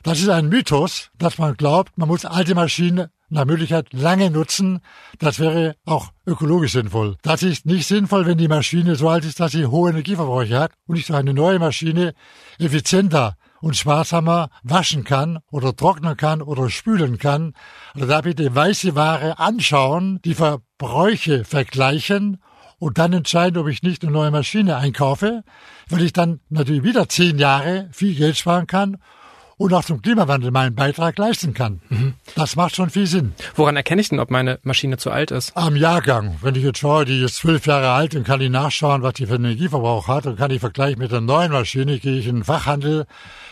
Das 0.04 0.20
ist 0.20 0.28
ein 0.28 0.48
Mythos, 0.48 1.10
dass 1.18 1.38
man 1.38 1.56
glaubt, 1.56 1.98
man 1.98 2.06
muss 2.06 2.24
alte 2.24 2.54
Maschinen 2.54 3.08
nach 3.30 3.44
Möglichkeit 3.44 3.92
lange 3.92 4.30
nutzen. 4.30 4.80
Das 5.18 5.40
wäre 5.40 5.74
auch 5.84 6.12
ökologisch 6.24 6.72
sinnvoll. 6.72 7.16
Das 7.22 7.42
ist 7.42 7.66
nicht 7.66 7.86
sinnvoll, 7.86 8.24
wenn 8.24 8.38
die 8.38 8.48
Maschine 8.48 8.94
so 8.94 9.08
alt 9.08 9.24
ist, 9.24 9.40
dass 9.40 9.52
sie 9.52 9.66
hohe 9.66 9.90
Energieverbräuche 9.90 10.58
hat 10.58 10.72
und 10.86 10.96
ich 10.96 11.06
so 11.06 11.14
eine 11.14 11.34
neue 11.34 11.58
Maschine 11.58 12.14
effizienter 12.58 13.36
und 13.60 13.76
sparsamer 13.76 14.50
waschen 14.62 15.02
kann 15.02 15.40
oder 15.50 15.74
trocknen 15.74 16.16
kann 16.16 16.42
oder 16.42 16.70
spülen 16.70 17.18
kann. 17.18 17.54
Also 17.94 18.06
da 18.06 18.20
bitte 18.20 18.54
weiße 18.54 18.94
Ware 18.94 19.40
anschauen, 19.40 20.20
die 20.24 20.34
Verbräuche 20.78 21.44
vergleichen 21.44 22.38
und 22.78 22.98
dann 22.98 23.12
entscheiden, 23.12 23.58
ob 23.58 23.66
ich 23.66 23.82
nicht 23.82 24.04
eine 24.04 24.12
neue 24.12 24.30
Maschine 24.30 24.76
einkaufe, 24.76 25.42
weil 25.88 26.02
ich 26.02 26.12
dann 26.12 26.38
natürlich 26.50 26.84
wieder 26.84 27.08
zehn 27.08 27.38
Jahre 27.38 27.88
viel 27.90 28.14
Geld 28.14 28.36
sparen 28.36 28.68
kann 28.68 28.98
und 29.56 29.74
auch 29.74 29.84
zum 29.84 30.00
Klimawandel 30.00 30.52
meinen 30.52 30.76
Beitrag 30.76 31.18
leisten 31.18 31.52
kann. 31.52 31.80
Mhm. 31.88 32.14
Das 32.36 32.54
macht 32.54 32.76
schon 32.76 32.90
viel 32.90 33.08
Sinn. 33.08 33.32
Woran 33.56 33.74
erkenne 33.74 34.00
ich 34.00 34.10
denn, 34.10 34.20
ob 34.20 34.30
meine 34.30 34.60
Maschine 34.62 34.98
zu 34.98 35.10
alt 35.10 35.32
ist? 35.32 35.56
Am 35.56 35.74
Jahrgang. 35.74 36.36
Wenn 36.42 36.54
ich 36.54 36.62
jetzt 36.62 36.78
schaue, 36.78 37.04
die 37.04 37.24
ist 37.24 37.34
zwölf 37.34 37.66
Jahre 37.66 37.90
alt, 37.90 38.14
dann 38.14 38.22
kann 38.22 38.40
ich 38.40 38.50
nachschauen, 38.50 39.02
was 39.02 39.14
die 39.14 39.26
für 39.26 39.34
einen 39.34 39.46
Energieverbrauch 39.46 40.06
hat 40.06 40.26
und 40.26 40.38
kann 40.38 40.52
ich 40.52 40.60
vergleichen 40.60 41.00
mit 41.00 41.10
der 41.10 41.20
neuen 41.20 41.50
Maschine. 41.50 41.98
Gehe 41.98 42.20
ich 42.20 42.28
in 42.28 42.36
den 42.36 42.44
Fachhandel, 42.44 43.06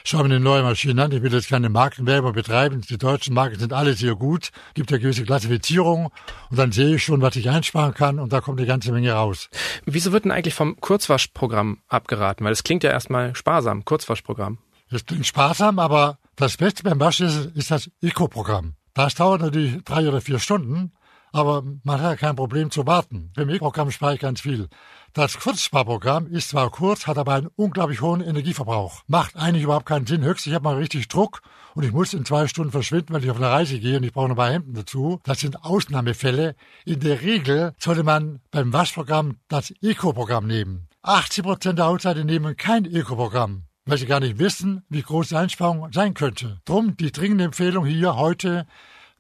schaue 0.09 0.23
mir 0.23 0.37
eine 0.37 0.41
neue 0.41 0.63
Maschine 0.63 1.03
an. 1.03 1.13
Ich 1.13 1.23
will 1.23 1.33
jetzt 1.33 1.49
keine 1.49 1.69
Markenwerbung 1.69 2.33
betreiben. 2.33 2.81
Die 2.81 2.97
deutschen 2.97 3.35
Marken 3.35 3.59
sind 3.59 3.73
alle 3.73 3.95
sehr 3.95 4.15
gut. 4.15 4.51
Gibt 4.75 4.91
ja 4.91 4.99
gewisse 4.99 5.25
Klassifizierung 5.25 6.13
und 6.51 6.59
dann 6.59 6.71
sehe 6.71 6.95
ich 6.95 7.03
schon, 7.03 7.21
was 7.23 7.35
ich 7.37 7.51
einsparen 7.51 7.93
kann 7.93 8.19
und 8.19 8.33
da 8.33 8.41
kommt 8.41 8.61
eine 8.61 8.69
ganze 8.69 8.93
Menge 8.93 9.13
raus. 9.13 9.49
Wieso 9.85 10.13
wird 10.13 10.25
denn 10.25 10.33
eigentlich 10.33 10.55
vom 10.55 10.81
Kurzwaschprogramm 10.81 11.79
abgeraten? 11.89 12.45
Weil 12.45 12.53
es 12.53 12.63
klingt 12.63 12.85
ja 12.85 12.91
erstmal 12.91 13.35
sparsam, 13.35 13.85
Kurzwaschprogramm. 13.85 14.59
Das 14.91 15.05
klingt 15.05 15.27
sparsam, 15.27 15.81
aber 15.81 16.19
das 16.37 16.57
Beste 16.57 16.85
beim 16.85 17.01
Waschen 17.01 17.27
ist, 17.27 17.57
ist 17.57 17.71
das 17.73 17.91
Eco-Programm. 18.01 18.75
Das 18.95 19.17
dauert 19.17 19.41
natürlich 19.41 19.83
drei 19.85 20.09
oder 20.09 20.21
vier 20.21 20.39
Stunden, 20.39 20.93
aber 21.33 21.65
man 21.83 22.01
hat 22.01 22.11
ja 22.13 22.17
kein 22.17 22.37
Problem 22.37 22.71
zu 22.71 22.87
warten. 22.87 23.33
Beim 23.35 23.49
Eco-Programm 23.49 23.91
spare 23.91 24.15
ich 24.15 24.21
ganz 24.21 24.41
viel. 24.41 24.69
Das 25.17 25.39
Kurzsparprogramm 25.39 26.27
ist 26.27 26.51
zwar 26.51 26.69
kurz, 26.69 27.07
hat 27.07 27.17
aber 27.17 27.33
einen 27.33 27.49
unglaublich 27.57 28.03
hohen 28.03 28.21
Energieverbrauch. 28.21 29.03
Macht 29.07 29.35
eigentlich 29.35 29.63
überhaupt 29.63 29.87
keinen 29.87 30.05
Sinn. 30.05 30.23
Höchstens, 30.23 30.49
ich 30.49 30.53
habe 30.53 30.65
mal 30.65 30.77
richtig 30.77 31.09
Druck 31.09 31.41
und 31.75 31.85
ich 31.85 31.93
muss 31.93 32.13
in 32.13 32.27
zwei 32.27 32.47
Stunden 32.49 32.71
verschwinden, 32.71 33.15
weil 33.15 33.25
ich 33.25 33.31
auf 33.31 33.39
eine 33.39 33.49
Reise 33.49 33.81
gehe 33.81 33.97
und 33.97 34.03
ich 34.03 34.13
brauche 34.13 34.29
noch 34.29 34.35
ein 34.35 34.37
paar 34.37 34.53
Hemden 34.53 34.75
dazu. 34.75 35.19
Das 35.23 35.41
sind 35.41 35.65
Ausnahmefälle. 35.65 36.55
In 36.85 37.01
der 37.01 37.23
Regel 37.23 37.73
sollte 37.79 38.03
man 38.03 38.41
beim 38.51 38.75
Waschprogramm 38.75 39.39
das 39.49 39.73
Eco-Programm 39.81 40.47
nehmen. 40.47 40.87
80 41.01 41.45
Prozent 41.45 41.79
der 41.79 41.87
Haushalte 41.87 42.27
nehmen 42.27 42.55
kein 42.55 42.85
Eco-Programm 42.85 43.63
weil 43.89 43.99
sie 43.99 44.07
gar 44.07 44.19
nicht 44.21 44.39
wissen, 44.39 44.83
wie 44.89 45.01
groß 45.01 45.29
die 45.29 45.37
Einsparung 45.37 45.93
sein 45.93 46.13
könnte. 46.13 46.61
Drum 46.65 46.97
die 46.97 47.13
dringende 47.13 47.45
Empfehlung 47.45 47.87
hier 47.87 48.17
heute, 48.17 48.67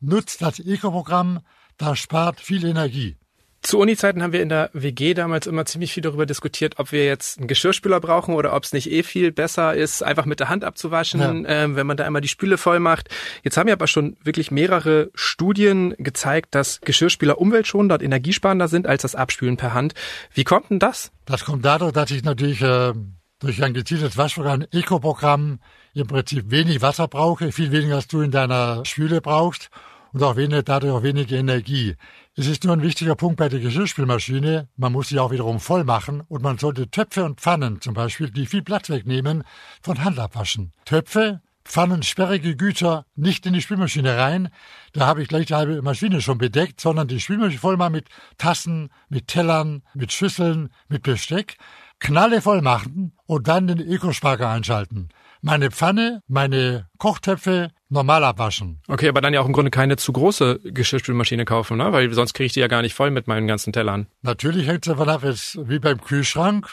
nutzt 0.00 0.42
das 0.42 0.58
Eco-Programm, 0.58 1.38
das 1.78 2.00
spart 2.00 2.40
viel 2.40 2.64
Energie. 2.64 3.16
Zu 3.66 3.80
Uni-Zeiten 3.80 4.22
haben 4.22 4.32
wir 4.32 4.42
in 4.42 4.48
der 4.48 4.70
WG 4.74 5.12
damals 5.12 5.48
immer 5.48 5.64
ziemlich 5.64 5.92
viel 5.92 6.00
darüber 6.00 6.24
diskutiert, 6.24 6.78
ob 6.78 6.92
wir 6.92 7.04
jetzt 7.04 7.38
einen 7.38 7.48
Geschirrspüler 7.48 7.98
brauchen 7.98 8.32
oder 8.36 8.54
ob 8.54 8.62
es 8.62 8.72
nicht 8.72 8.92
eh 8.92 9.02
viel 9.02 9.32
besser 9.32 9.74
ist, 9.74 10.04
einfach 10.04 10.24
mit 10.24 10.38
der 10.38 10.48
Hand 10.48 10.62
abzuwaschen, 10.62 11.42
ja. 11.42 11.64
ähm, 11.64 11.74
wenn 11.74 11.84
man 11.84 11.96
da 11.96 12.04
einmal 12.04 12.22
die 12.22 12.28
Spüle 12.28 12.58
voll 12.58 12.78
macht. 12.78 13.08
Jetzt 13.42 13.56
haben 13.56 13.66
ja 13.66 13.74
aber 13.74 13.88
schon 13.88 14.16
wirklich 14.22 14.52
mehrere 14.52 15.10
Studien 15.16 15.96
gezeigt, 15.98 16.54
dass 16.54 16.80
Geschirrspüler 16.82 17.40
umweltschonender 17.40 17.96
und 17.96 18.04
energiesparender 18.04 18.68
sind 18.68 18.86
als 18.86 19.02
das 19.02 19.16
Abspülen 19.16 19.56
per 19.56 19.74
Hand. 19.74 19.94
Wie 20.32 20.44
kommt 20.44 20.70
denn 20.70 20.78
das? 20.78 21.10
Das 21.24 21.44
kommt 21.44 21.64
dadurch, 21.64 21.90
dass 21.90 22.12
ich 22.12 22.22
natürlich 22.22 22.62
äh, 22.62 22.92
durch 23.40 23.64
ein 23.64 23.74
gezieltes 23.74 24.16
Waschprogramm, 24.16 24.64
Eco-Programm 24.70 25.58
im 25.92 26.06
Prinzip 26.06 26.52
wenig 26.52 26.82
Wasser 26.82 27.08
brauche, 27.08 27.50
viel 27.50 27.72
weniger 27.72 27.96
als 27.96 28.06
du 28.06 28.20
in 28.20 28.30
deiner 28.30 28.84
Spüle 28.84 29.20
brauchst 29.20 29.70
und 30.16 30.22
auch 30.22 30.36
weniger, 30.36 30.62
dadurch 30.62 30.94
auch 30.94 31.02
weniger 31.02 31.36
Energie. 31.36 31.94
Es 32.36 32.46
ist 32.46 32.64
nur 32.64 32.72
ein 32.72 32.80
wichtiger 32.80 33.16
Punkt 33.16 33.36
bei 33.36 33.50
der 33.50 33.60
Geschirrspülmaschine. 33.60 34.66
Man 34.78 34.92
muss 34.92 35.08
sie 35.08 35.18
auch 35.18 35.30
wiederum 35.30 35.60
voll 35.60 35.84
machen 35.84 36.22
und 36.26 36.42
man 36.42 36.56
sollte 36.56 36.90
Töpfe 36.90 37.22
und 37.22 37.38
Pfannen 37.38 37.82
zum 37.82 37.92
Beispiel, 37.92 38.30
die 38.30 38.46
viel 38.46 38.62
Platz 38.62 38.88
wegnehmen, 38.88 39.44
von 39.82 40.02
Hand 40.02 40.18
abwaschen. 40.18 40.72
Töpfe, 40.86 41.42
Pfannen, 41.66 42.02
sperrige 42.02 42.56
Güter 42.56 43.04
nicht 43.14 43.44
in 43.44 43.52
die 43.52 43.60
Spülmaschine 43.60 44.16
rein. 44.16 44.48
Da 44.94 45.06
habe 45.06 45.20
ich 45.20 45.28
gleich 45.28 45.46
die 45.46 45.54
halbe 45.54 45.82
Maschine 45.82 46.22
schon 46.22 46.38
bedeckt, 46.38 46.80
sondern 46.80 47.08
die 47.08 47.20
Spülmaschine 47.20 47.60
voll 47.60 47.76
mal 47.76 47.90
mit 47.90 48.08
Tassen, 48.38 48.88
mit 49.10 49.28
Tellern, 49.28 49.82
mit 49.92 50.12
Schüsseln, 50.12 50.70
mit 50.88 51.02
Besteck 51.02 51.58
Knalle 51.98 52.40
voll 52.42 52.62
machen 52.62 53.12
und 53.26 53.48
dann 53.48 53.66
den 53.66 53.80
Ökosparker 53.80 54.48
einschalten. 54.48 55.08
Meine 55.40 55.70
Pfanne, 55.70 56.22
meine 56.26 56.88
Kochtöpfe 56.98 57.70
normal 57.88 58.24
abwaschen. 58.24 58.80
Okay, 58.88 59.08
aber 59.08 59.20
dann 59.20 59.34
ja 59.34 59.40
auch 59.40 59.46
im 59.46 59.52
Grunde 59.52 59.70
keine 59.70 59.96
zu 59.96 60.12
große 60.12 60.60
Geschirrspülmaschine 60.64 61.44
kaufen, 61.44 61.76
ne? 61.76 61.92
Weil 61.92 62.12
sonst 62.12 62.34
kriege 62.34 62.46
ich 62.46 62.52
die 62.52 62.60
ja 62.60 62.66
gar 62.68 62.82
nicht 62.82 62.94
voll 62.94 63.10
mit 63.10 63.26
meinen 63.26 63.46
ganzen 63.46 63.72
Tellern. 63.72 64.06
Natürlich 64.22 64.66
hängt 64.66 64.86
es 64.86 64.92
davon 64.92 65.08
ab, 65.08 65.22
jetzt 65.24 65.58
wie 65.68 65.78
beim 65.78 66.00
Kühlschrank. 66.00 66.68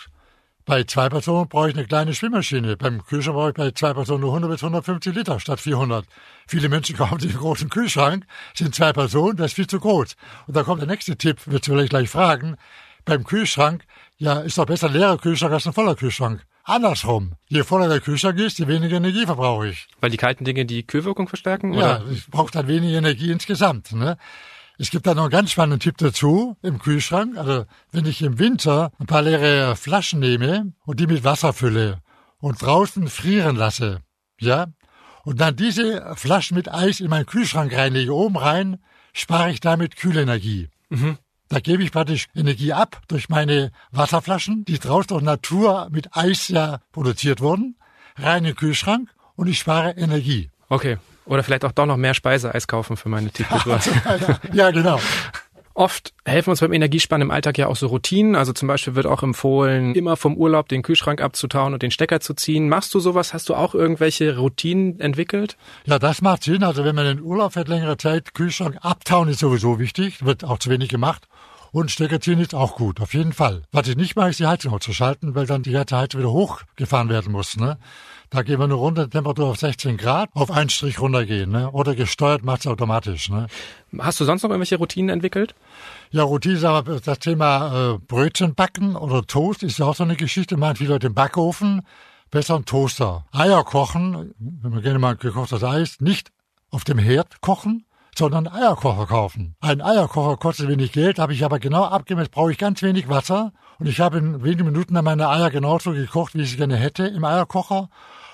Bei 0.65 0.85
zwei 0.85 1.09
Personen 1.09 1.49
brauche 1.49 1.69
ich 1.69 1.75
eine 1.75 1.85
kleine 1.85 2.13
Spülmaschine. 2.13 2.77
Beim 2.77 3.05
Kühlschrank 3.05 3.35
brauche 3.35 3.49
ich 3.49 3.55
bei 3.55 3.71
zwei 3.71 3.93
Personen 3.93 4.21
nur 4.21 4.29
100 4.29 4.49
bis 4.49 4.63
150 4.63 5.13
Liter 5.13 5.39
statt 5.39 5.59
400. 5.59 6.05
Viele 6.47 6.69
Menschen 6.69 6.95
kaufen 6.97 7.19
sich 7.19 7.31
einen 7.31 7.39
großen 7.39 7.69
Kühlschrank, 7.69 8.25
sind 8.53 8.73
zwei 8.73 8.93
Personen, 8.93 9.35
das 9.35 9.47
ist 9.47 9.55
viel 9.55 9.67
zu 9.67 9.79
groß. 9.79 10.15
Und 10.47 10.55
da 10.55 10.63
kommt 10.63 10.81
der 10.81 10.87
nächste 10.87 11.17
Tipp, 11.17 11.39
wird 11.45 11.65
vielleicht 11.65 11.89
gleich 11.89 12.09
fragen. 12.09 12.55
Beim 13.03 13.25
Kühlschrank 13.25 13.83
ja, 14.17 14.39
ist 14.39 14.57
doch 14.57 14.65
besser 14.65 14.87
ein 14.87 14.93
leerer 14.93 15.17
Kühlschrank 15.17 15.51
als 15.51 15.67
ein 15.67 15.73
voller 15.73 15.95
Kühlschrank. 15.95 16.45
Andersrum. 16.63 17.33
Je 17.49 17.63
voller 17.63 17.89
der 17.89 17.99
Kühlschrank 17.99 18.39
ist, 18.39 18.57
je 18.57 18.67
weniger 18.67 18.97
Energie 18.97 19.25
verbrauche 19.25 19.67
ich. 19.67 19.87
Weil 19.99 20.11
die 20.11 20.17
kalten 20.17 20.45
Dinge 20.45 20.65
die 20.65 20.87
Kühlwirkung 20.87 21.27
verstärken? 21.27 21.73
Oder? 21.73 22.03
Ja, 22.05 22.11
ich 22.11 22.27
brauche 22.27 22.51
dann 22.51 22.67
weniger 22.67 22.97
Energie 22.97 23.31
insgesamt. 23.31 23.91
Ne? 23.91 24.17
Es 24.77 24.89
gibt 24.89 25.05
da 25.05 25.13
noch 25.13 25.23
einen 25.23 25.31
ganz 25.31 25.51
spannenden 25.51 25.81
Tipp 25.81 25.97
dazu 25.97 26.57
im 26.61 26.79
Kühlschrank. 26.79 27.37
Also 27.37 27.65
wenn 27.91 28.05
ich 28.05 28.21
im 28.21 28.39
Winter 28.39 28.91
ein 28.97 29.07
paar 29.07 29.21
leere 29.21 29.75
Flaschen 29.75 30.19
nehme 30.19 30.73
und 30.85 30.99
die 30.99 31.07
mit 31.07 31.23
Wasser 31.23 31.51
fülle 31.51 32.01
und 32.39 32.61
draußen 32.61 33.07
frieren 33.09 33.57
lasse, 33.57 34.01
ja, 34.39 34.67
und 35.23 35.39
dann 35.39 35.55
diese 35.55 36.15
Flaschen 36.15 36.55
mit 36.55 36.73
Eis 36.73 36.99
in 36.99 37.09
meinen 37.09 37.25
Kühlschrank 37.25 37.73
reinlege, 37.73 38.13
oben 38.13 38.37
rein, 38.37 38.83
spare 39.13 39.51
ich 39.51 39.59
damit 39.59 39.95
Kühlenergie. 39.95 40.69
Mhm. 40.89 41.17
Da 41.49 41.59
gebe 41.59 41.83
ich 41.83 41.91
praktisch 41.91 42.27
Energie 42.35 42.73
ab 42.73 43.01
durch 43.07 43.29
meine 43.29 43.71
Wasserflaschen, 43.91 44.65
die 44.65 44.79
draußen 44.79 45.07
durch 45.07 45.23
Natur 45.23 45.87
mit 45.91 46.15
Eis 46.15 46.47
ja 46.47 46.79
produziert 46.91 47.41
wurden, 47.41 47.75
rein 48.15 48.39
in 48.39 48.43
den 48.45 48.55
Kühlschrank 48.55 49.09
und 49.35 49.47
ich 49.47 49.59
spare 49.59 49.91
Energie. 49.91 50.49
Okay. 50.69 50.97
Oder 51.25 51.43
vielleicht 51.43 51.63
auch 51.63 51.71
doch 51.71 51.85
noch 51.85 51.97
mehr 51.97 52.13
Speiseeis 52.13 52.67
kaufen 52.67 52.97
für 52.97 53.09
meine 53.09 53.29
Tiefkühltruhe. 53.31 53.79
ja, 54.51 54.71
genau. 54.71 54.99
Oft 55.75 56.13
helfen 56.23 56.51
uns 56.51 56.59
beim 56.59 56.71
Energiesparen 56.71 57.23
im 57.23 57.31
Alltag 57.31 57.57
ja 57.57 57.67
auch 57.67 57.75
so 57.75 57.87
Routinen. 57.87 58.35
Also 58.35 58.53
zum 58.53 58.67
Beispiel 58.67 58.93
wird 58.93 59.07
auch 59.07 59.23
empfohlen, 59.23 59.95
immer 59.95 60.17
vom 60.17 60.37
Urlaub 60.37 60.69
den 60.69 60.83
Kühlschrank 60.83 61.19
abzutauen 61.19 61.73
und 61.73 61.81
den 61.81 61.89
Stecker 61.89 62.19
zu 62.19 62.35
ziehen. 62.35 62.69
Machst 62.69 62.93
du 62.93 62.99
sowas? 62.99 63.33
Hast 63.33 63.49
du 63.49 63.55
auch 63.55 63.73
irgendwelche 63.73 64.37
Routinen 64.37 64.99
entwickelt? 64.99 65.57
Ja, 65.85 65.97
das 65.97 66.21
macht 66.21 66.43
Sinn. 66.43 66.63
Also 66.63 66.85
wenn 66.85 66.95
man 66.95 67.07
in 67.07 67.21
Urlaub 67.21 67.53
fährt 67.53 67.69
längere 67.69 67.97
Zeit, 67.97 68.35
Kühlschrank 68.35 68.77
abtauen 68.81 69.29
ist 69.29 69.39
sowieso 69.39 69.79
wichtig. 69.79 70.23
Wird 70.23 70.43
auch 70.43 70.59
zu 70.59 70.69
wenig 70.69 70.89
gemacht. 70.89 71.27
Und 71.71 71.89
Stecker 71.89 72.21
ziehen 72.21 72.39
ist 72.39 72.53
auch 72.53 72.75
gut, 72.75 73.01
auf 73.01 73.15
jeden 73.15 73.33
Fall. 73.33 73.63
Was 73.71 73.87
ich 73.87 73.95
nicht 73.95 74.15
mache, 74.15 74.29
ist 74.29 74.39
die 74.39 74.45
Heizung 74.45 74.73
auszuschalten, 74.73 75.33
weil 75.33 75.47
dann 75.47 75.63
die 75.63 75.75
Heizung 75.75 76.19
wieder 76.19 76.31
hochgefahren 76.31 77.09
werden 77.09 77.31
muss. 77.31 77.57
Ne? 77.57 77.79
Da 78.33 78.41
gehen 78.41 78.59
wir 78.59 78.67
nur 78.67 78.79
runter, 78.79 79.07
Temperatur 79.07 79.45
auf 79.45 79.59
16 79.59 79.95
Grad, 79.95 80.27
auf 80.33 80.49
einen 80.49 80.71
Strich 80.71 80.99
runtergehen. 80.99 81.51
Ne? 81.51 81.69
Oder 81.69 81.93
gesteuert 81.93 82.43
macht 82.43 82.61
es 82.61 82.67
automatisch. 82.67 83.29
Ne? 83.29 83.45
Hast 83.99 84.19
du 84.19 84.25
sonst 84.25 84.41
noch 84.41 84.49
irgendwelche 84.49 84.77
Routinen 84.77 85.09
entwickelt? 85.09 85.53
Ja, 86.09 86.23
Routine, 86.23 86.67
aber 86.67 86.99
das 86.99 87.19
Thema 87.19 87.93
äh, 87.93 87.97
Brötchen 87.99 88.55
backen 88.55 88.95
oder 88.95 89.21
Toast 89.21 89.61
ist 89.61 89.77
ja 89.77 89.85
auch 89.85 89.93
so 89.93 90.03
eine 90.03 90.15
Geschichte. 90.15 90.57
Man 90.57 90.69
hat 90.69 90.77
viele 90.79 90.93
Leute 90.93 91.07
im 91.07 91.13
Backofen, 91.13 91.83
besser 92.31 92.55
ein 92.55 92.65
Toaster. 92.65 93.23
Eier 93.31 93.63
kochen, 93.63 94.33
wenn 94.39 94.71
man 94.71 94.81
gerne 94.81 94.97
mal 94.97 95.15
gekochtes 95.15 95.63
Eis, 95.63 96.01
nicht 96.01 96.31
auf 96.71 96.83
dem 96.83 96.97
Herd 96.97 97.39
kochen, 97.41 97.85
sondern 98.17 98.47
Eierkocher 98.47 99.05
kaufen. 99.05 99.55
Ein 99.61 99.79
Eierkocher 99.79 100.37
kostet 100.37 100.69
wenig 100.69 100.91
Geld, 100.91 101.19
habe 101.19 101.33
ich 101.33 101.45
aber 101.45 101.59
genau 101.59 101.83
abgemessen, 101.83 102.31
brauche 102.31 102.51
ich 102.51 102.57
ganz 102.57 102.81
wenig 102.81 103.09
Wasser 103.09 103.53
und 103.77 103.85
ich 103.85 103.99
habe 103.99 104.17
in 104.17 104.43
wenigen 104.43 104.65
Minuten 104.65 104.95
dann 104.95 105.05
meine 105.05 105.29
Eier 105.29 105.51
genauso 105.51 105.91
gekocht, 105.91 106.33
wie 106.33 106.41
ich 106.41 106.49
sie 106.49 106.57
gerne 106.57 106.77
hätte 106.77 107.05
im 107.05 107.23
Eierkocher 107.23 107.89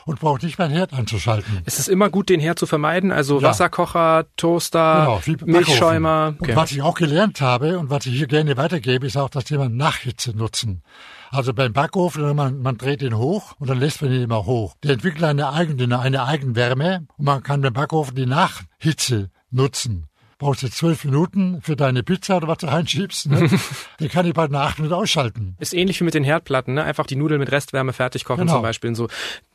und 0.09 0.19
braucht 0.19 0.41
nicht 0.41 0.57
meinen 0.57 0.71
Herd 0.71 0.91
anzuschalten. 0.91 1.61
Es 1.65 1.77
ist 1.77 1.87
immer 1.87 2.09
gut, 2.09 2.29
den 2.29 2.39
Herd 2.39 2.57
zu 2.57 2.65
vermeiden, 2.65 3.11
also 3.11 3.39
ja. 3.39 3.49
Wasserkocher, 3.49 4.25
Toaster, 4.37 5.21
genau, 5.23 5.45
Milchschäumer. 5.45 6.33
Okay. 6.39 6.51
Und 6.51 6.57
was 6.57 6.71
ich 6.71 6.81
auch 6.81 6.95
gelernt 6.95 7.41
habe 7.41 7.77
und 7.77 7.91
was 7.91 8.07
ich 8.07 8.15
hier 8.15 8.25
gerne 8.25 8.57
weitergebe, 8.57 9.05
ist 9.05 9.17
auch 9.17 9.29
das 9.29 9.43
Thema 9.43 9.69
Nachhitze 9.69 10.35
nutzen. 10.35 10.81
Also 11.29 11.53
beim 11.53 11.73
Backofen, 11.73 12.35
man, 12.35 12.59
man 12.59 12.77
dreht 12.79 13.03
ihn 13.03 13.15
hoch 13.15 13.53
und 13.59 13.69
dann 13.69 13.79
lässt 13.79 14.01
man 14.01 14.11
ihn 14.11 14.23
immer 14.23 14.47
hoch. 14.47 14.73
Der 14.83 14.93
entwickelt 14.93 15.23
eine 15.23 15.53
eigene, 15.53 15.99
eine 15.99 16.23
Eigenwärme 16.23 17.05
und 17.17 17.25
man 17.25 17.43
kann 17.43 17.61
beim 17.61 17.73
Backofen 17.73 18.15
die 18.15 18.25
Nachhitze 18.25 19.29
nutzen 19.51 20.09
brauchst 20.39 20.63
du 20.63 20.69
zwölf 20.69 21.03
Minuten 21.03 21.61
für 21.61 21.75
deine 21.75 22.01
Pizza 22.01 22.37
oder 22.37 22.47
was 22.47 22.57
du 22.59 22.67
reinschiebst. 22.67 23.29
Ne? 23.29 23.49
die 23.99 24.07
kann 24.07 24.25
ich 24.25 24.33
bald 24.33 24.51
nach 24.51 24.69
acht 24.69 24.79
Minuten 24.79 24.95
ausschalten. 24.95 25.55
Ist 25.59 25.73
ähnlich 25.73 25.99
wie 25.99 26.05
mit 26.05 26.13
den 26.13 26.23
Herdplatten, 26.23 26.73
ne? 26.73 26.83
Einfach 26.83 27.05
die 27.05 27.17
Nudeln 27.17 27.39
mit 27.39 27.51
Restwärme 27.51 27.93
fertig 27.93 28.23
kochen 28.23 28.41
genau. 28.41 28.53
zum 28.53 28.61
Beispiel. 28.63 28.87
Und 28.87 28.95
so. 28.95 29.09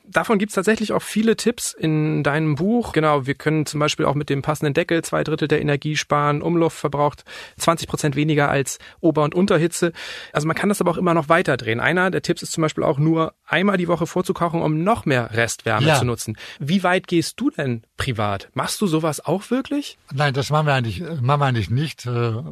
Davon 0.07 0.39
gibt's 0.39 0.55
tatsächlich 0.55 0.93
auch 0.93 1.03
viele 1.03 1.35
Tipps 1.35 1.73
in 1.73 2.23
deinem 2.23 2.57
Buch. 2.57 2.93
Genau, 2.93 3.27
wir 3.27 3.35
können 3.35 3.65
zum 3.65 3.81
Beispiel 3.81 4.05
auch 4.05 4.15
mit 4.15 4.29
dem 4.29 4.43
passenden 4.43 4.75
Deckel 4.75 5.03
zwei 5.03 5.25
Drittel 5.25 5.49
der 5.49 5.63
Energie 5.63 5.97
sparen. 5.97 6.43
Umluft 6.43 6.77
verbraucht 6.77 7.25
20 7.59 7.89
Prozent 7.89 8.15
weniger 8.15 8.51
als 8.51 8.79
Ober- 9.01 9.25
und 9.25 9.35
Unterhitze. 9.35 9.93
Also 10.33 10.47
man 10.47 10.57
kann 10.57 10.69
das 10.69 10.83
aber 10.83 10.91
auch 10.91 10.99
immer 10.99 11.15
noch 11.15 11.31
weiter 11.31 11.57
drehen. 11.57 11.81
Einer 11.81 12.11
der 12.11 12.21
Tipps 12.21 12.43
ist 12.43 12.53
zum 12.53 12.63
Beispiel 12.63 12.85
auch 12.85 12.99
nur 12.99 13.33
einmal 13.47 13.79
die 13.79 13.89
Woche 13.89 14.07
vorzukochen, 14.07 14.61
um 14.61 14.85
noch 14.85 15.07
mehr 15.07 15.33
Restwärme 15.33 15.87
ja. 15.87 15.99
zu 15.99 16.05
nutzen. 16.05 16.37
Wie 16.59 16.83
weit 16.83 17.07
gehst 17.07 17.41
du 17.41 17.51
denn 17.51 17.83
privat? 17.97 18.51
Machst 18.53 18.81
du 18.83 18.87
sowas 18.87 19.25
auch 19.25 19.51
wirklich? 19.51 19.97
Nein, 20.13 20.35
das 20.35 20.51
machen 20.51 20.67
wir 20.67 20.75
eigentlich, 20.75 21.01
machen 21.01 21.41
wir 21.41 21.47
eigentlich 21.47 21.71
nicht. 21.71 22.05
Äh, 22.05 22.43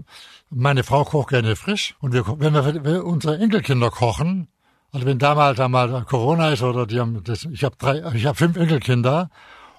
meine 0.48 0.84
Frau 0.84 1.04
kocht 1.04 1.28
gerne 1.28 1.54
frisch 1.56 1.96
und 2.00 2.14
wir, 2.14 2.24
wenn 2.38 2.54
wir 2.54 2.62
für 2.62 3.04
unsere 3.04 3.38
Enkelkinder 3.38 3.90
kochen, 3.90 4.48
also 4.92 5.06
wenn 5.06 5.18
damals 5.18 5.58
einmal 5.58 6.04
Corona 6.04 6.50
ist 6.50 6.62
oder 6.62 6.86
die 6.86 7.00
haben 7.00 7.24
das, 7.24 7.44
ich 7.50 7.64
habe 7.64 7.76
drei, 7.76 8.02
ich 8.14 8.26
habe 8.26 8.36
fünf 8.36 8.56
Enkelkinder 8.56 9.30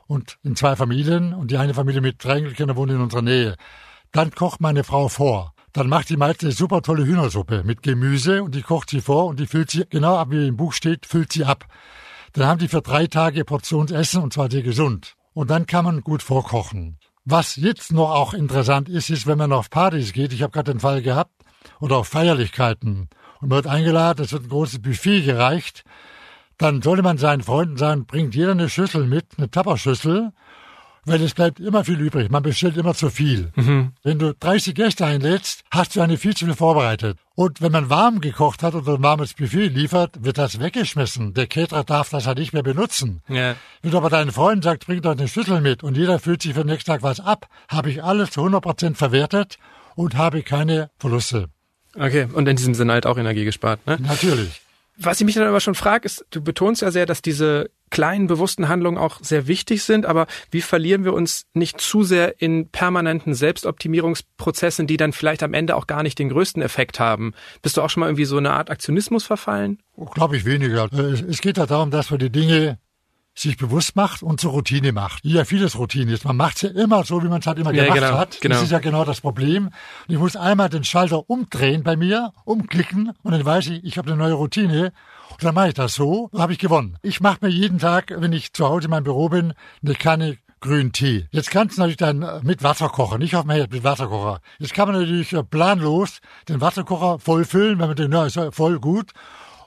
und 0.08 0.38
in 0.44 0.56
zwei 0.56 0.76
Familien 0.76 1.34
und 1.36 1.52
die 1.52 1.58
eine 1.58 1.76
Familie 1.76 2.02
mit 2.02 2.24
drei 2.24 2.38
Enkelkindern 2.38 2.76
wohnt 2.76 2.92
in 2.92 3.00
unserer 3.00 3.22
Nähe. 3.22 3.56
Dann 4.12 4.32
kocht 4.32 4.60
meine 4.60 4.84
Frau 4.84 5.08
vor. 5.08 5.54
Dann 5.72 5.88
macht 5.88 6.10
die 6.10 6.18
meiste 6.18 6.52
super 6.52 6.82
tolle 6.82 7.06
Hühnersuppe 7.06 7.64
mit 7.64 7.84
Gemüse 7.84 8.44
und 8.44 8.56
die 8.56 8.62
kocht 8.62 8.90
sie 8.90 9.02
vor 9.02 9.28
und 9.28 9.40
die 9.40 9.48
füllt 9.48 9.72
sie, 9.72 9.86
genau 9.90 10.18
ab 10.18 10.30
wie 10.32 10.48
im 10.48 10.58
Buch 10.58 10.74
steht, 10.74 11.06
füllt 11.06 11.32
sie 11.32 11.46
ab. 11.46 11.66
Dann 12.34 12.48
haben 12.48 12.60
die 12.60 12.68
für 12.68 12.82
drei 12.82 13.08
Tage 13.08 13.46
Portionsessen 13.46 14.22
und 14.22 14.34
zwar 14.34 14.50
sehr 14.50 14.64
gesund. 14.64 15.16
Und 15.34 15.50
dann 15.50 15.68
kann 15.68 15.86
man 15.86 16.02
gut 16.02 16.24
vorkochen. 16.24 16.98
Was 17.26 17.56
jetzt 17.56 17.92
noch 17.92 18.12
auch 18.12 18.34
interessant 18.34 18.90
ist, 18.90 19.10
ist, 19.10 19.26
wenn 19.28 19.38
man 19.38 19.54
auf 19.54 19.70
Partys 19.70 20.12
geht, 20.14 20.34
ich 20.34 20.42
habe 20.42 20.52
gerade 20.52 20.74
den 20.74 20.80
Fall 20.80 21.02
gehabt, 21.02 21.32
oder 21.80 21.98
auf 21.98 22.08
Feierlichkeiten, 22.08 23.10
und 23.44 23.50
man 23.50 23.58
wird 23.58 23.68
eingeladen, 23.68 24.24
es 24.24 24.32
wird 24.32 24.44
ein 24.44 24.50
großes 24.50 24.82
Buffet 24.82 25.22
gereicht, 25.22 25.84
dann 26.58 26.82
sollte 26.82 27.04
man 27.04 27.18
seinen 27.18 27.44
Freunden 27.44 27.76
sagen, 27.76 28.06
bringt 28.06 28.36
jeder 28.36 28.52
eine 28.52 28.70
Schüssel 28.70 29.06
mit, 29.06 29.26
eine 29.38 29.52
Tapperschüssel, 29.52 30.32
weil 31.06 31.22
es 31.22 31.34
bleibt 31.34 31.60
immer 31.60 31.84
viel 31.84 32.00
übrig. 32.00 32.32
Man 32.32 32.44
bestellt 32.44 32.78
immer 32.78 32.94
zu 32.94 33.10
viel. 33.10 33.52
Mhm. 33.56 33.92
Wenn 34.02 34.20
du 34.20 34.34
30 34.34 34.74
Gäste 34.74 35.06
einlädst, 35.06 35.66
hast 35.70 35.94
du 35.94 36.02
eine 36.02 36.18
viel 36.18 36.34
zu 36.38 36.46
viel 36.46 36.54
vorbereitet. 36.54 37.18
Und 37.36 37.62
wenn 37.62 37.74
man 37.74 37.90
warm 37.90 38.22
gekocht 38.22 38.64
hat 38.64 38.76
oder 38.76 38.94
ein 38.94 39.04
warmes 39.04 39.34
Buffet 39.34 39.68
liefert, 39.68 40.24
wird 40.24 40.38
das 40.38 40.62
weggeschmissen. 40.62 41.34
Der 41.34 41.48
Caterer 41.48 41.84
darf 41.84 42.12
das 42.12 42.26
halt 42.26 42.38
nicht 42.38 42.54
mehr 42.54 42.64
benutzen. 42.64 43.22
Ja. 43.28 43.56
Wenn 43.82 43.92
du 43.92 43.98
aber 43.98 44.10
deinen 44.10 44.32
Freunden 44.32 44.62
sagst, 44.62 44.88
bring 44.88 45.02
doch 45.02 45.12
eine 45.12 45.28
Schüssel 45.28 45.60
mit 45.60 45.84
und 45.84 45.98
jeder 45.98 46.20
fühlt 46.20 46.42
sich 46.42 46.54
für 46.54 46.62
den 46.62 46.68
nächsten 46.68 46.92
Tag 46.92 47.04
was 47.04 47.20
ab, 47.20 47.48
habe 47.68 47.90
ich 47.90 48.02
alles 48.02 48.32
zu 48.32 48.40
100% 48.40 48.96
verwertet 48.96 49.58
und 49.96 50.16
habe 50.16 50.44
keine 50.44 50.90
Verluste. 50.98 51.50
Okay, 51.96 52.28
und 52.34 52.48
in 52.48 52.56
diesem 52.56 52.74
Sinne 52.74 52.94
halt 52.94 53.06
auch 53.06 53.18
Energie 53.18 53.46
gespart, 53.46 53.86
ne? 53.86 53.98
Natürlich. 54.02 54.62
Was 54.98 55.20
ich 55.20 55.26
mich 55.26 55.36
dann 55.36 55.48
aber 55.48 55.60
schon 55.60 55.76
frage, 55.76 56.06
ist, 56.06 56.26
du 56.30 56.42
betonst 56.42 56.84
ja 56.84 56.92
sehr, 56.92 57.08
dass 57.08 57.24
diese 57.24 57.72
kleinen 57.90 58.28
bewussten 58.28 58.70
Handlungen 58.70 58.98
auch 58.98 59.20
sehr 59.22 59.48
wichtig 59.48 59.84
sind, 59.84 60.06
aber 60.06 60.28
wie 60.52 60.62
verlieren 60.62 61.04
wir 61.04 61.14
uns 61.14 61.46
nicht 61.54 61.80
zu 61.80 62.04
sehr 62.04 62.42
in 62.42 62.70
permanenten 62.70 63.34
Selbstoptimierungsprozessen, 63.34 64.86
die 64.88 64.98
dann 64.98 65.14
vielleicht 65.14 65.44
am 65.44 65.54
Ende 65.54 65.76
auch 65.76 65.88
gar 65.88 66.04
nicht 66.04 66.20
den 66.20 66.30
größten 66.30 66.62
Effekt 66.62 67.00
haben? 67.00 67.34
Bist 67.62 67.78
du 67.78 67.82
auch 67.82 67.90
schon 67.90 68.02
mal 68.02 68.08
irgendwie 68.08 68.26
so 68.26 68.38
eine 68.38 68.52
Art 68.52 68.70
Aktionismus 68.70 69.24
verfallen? 69.24 69.80
Glaube 70.14 70.38
ich 70.38 70.46
weniger. 70.46 70.92
Es 70.92 71.42
geht 71.42 71.58
ja 71.58 71.66
darum, 71.66 71.92
dass 71.92 72.12
wir 72.12 72.18
die 72.18 72.32
Dinge 72.32 72.78
sich 73.36 73.58
bewusst 73.58 73.96
macht 73.96 74.22
und 74.22 74.40
zur 74.40 74.52
Routine 74.52 74.92
macht. 74.92 75.26
Ja, 75.26 75.46
vieles 75.46 75.78
Routine 75.78 76.12
ist. 76.14 76.26
Man 76.26 76.38
macht 76.38 76.58
es 76.58 76.62
ja 76.64 76.70
immer 76.70 77.04
so, 77.04 77.24
wie 77.24 77.28
man 77.28 77.40
es 77.40 77.48
halt 77.48 77.58
immer 77.58 77.74
ja, 77.74 77.86
gemacht 77.86 78.00
genau, 78.00 78.18
hat. 78.18 78.42
Genau. 78.42 78.56
Das 78.56 78.64
ist 78.64 78.72
ja 78.72 78.80
genau 78.80 79.06
das 79.06 79.22
Problem. 79.22 79.68
Und 79.68 79.74
ich 80.08 80.20
muss 80.20 80.36
einmal 80.36 80.70
den 80.70 80.84
Schalter 80.84 81.30
umdrehen 81.30 81.84
bei 81.84 81.96
mir, 81.96 82.32
umklicken 82.46 83.12
und 83.24 83.32
dann 83.32 83.44
weiß 83.44 83.68
ich, 83.68 83.84
ich 83.84 83.98
habe 83.98 84.12
eine 84.12 84.18
neue 84.18 84.34
Routine. 84.34 84.94
Und 85.32 85.44
dann 85.44 85.56
mache 85.56 85.70
ich 85.70 85.74
das 85.74 85.96
so, 85.96 86.30
dann 86.32 86.42
habe 86.42 86.54
ich 86.54 86.60
gewonnen. 86.60 86.98
Ich 87.02 87.22
mache 87.22 87.40
mir 87.42 87.50
jeden 87.50 87.80
Tag, 87.80 88.14
wenn 88.16 88.34
ich 88.34 88.54
zu 88.54 88.68
Hause 88.68 88.86
in 88.86 88.92
meinem 88.92 89.06
Büro 89.06 89.30
bin, 89.30 89.54
eine 89.84 89.96
Kanne 89.96 90.38
grünen 90.62 90.94
Tee. 90.94 91.28
Jetzt 91.32 91.50
kannst 91.52 91.78
du 91.78 91.82
natürlich 91.82 91.98
dann 91.98 92.22
äh, 92.22 92.40
mit 92.44 92.64
Wasser 92.64 92.88
kochen, 92.88 93.20
nicht 93.20 93.36
auf 93.36 93.42
dem 93.42 93.52
Herd, 93.52 93.72
mit 93.72 93.84
Wasserkocher. 93.84 94.40
Jetzt 94.60 94.74
kann 94.74 94.88
man 94.88 95.02
natürlich 95.02 95.34
äh, 95.34 95.44
planlos 95.44 96.22
den 96.48 96.62
Wasserkocher 96.62 97.20
voll 97.20 97.44
füllen, 97.44 97.80
wenn 97.80 97.88
man 97.88 97.96
den, 97.96 98.12
ja, 98.12 98.26
ist 98.26 98.40
voll 98.52 98.80
gut 98.80 99.12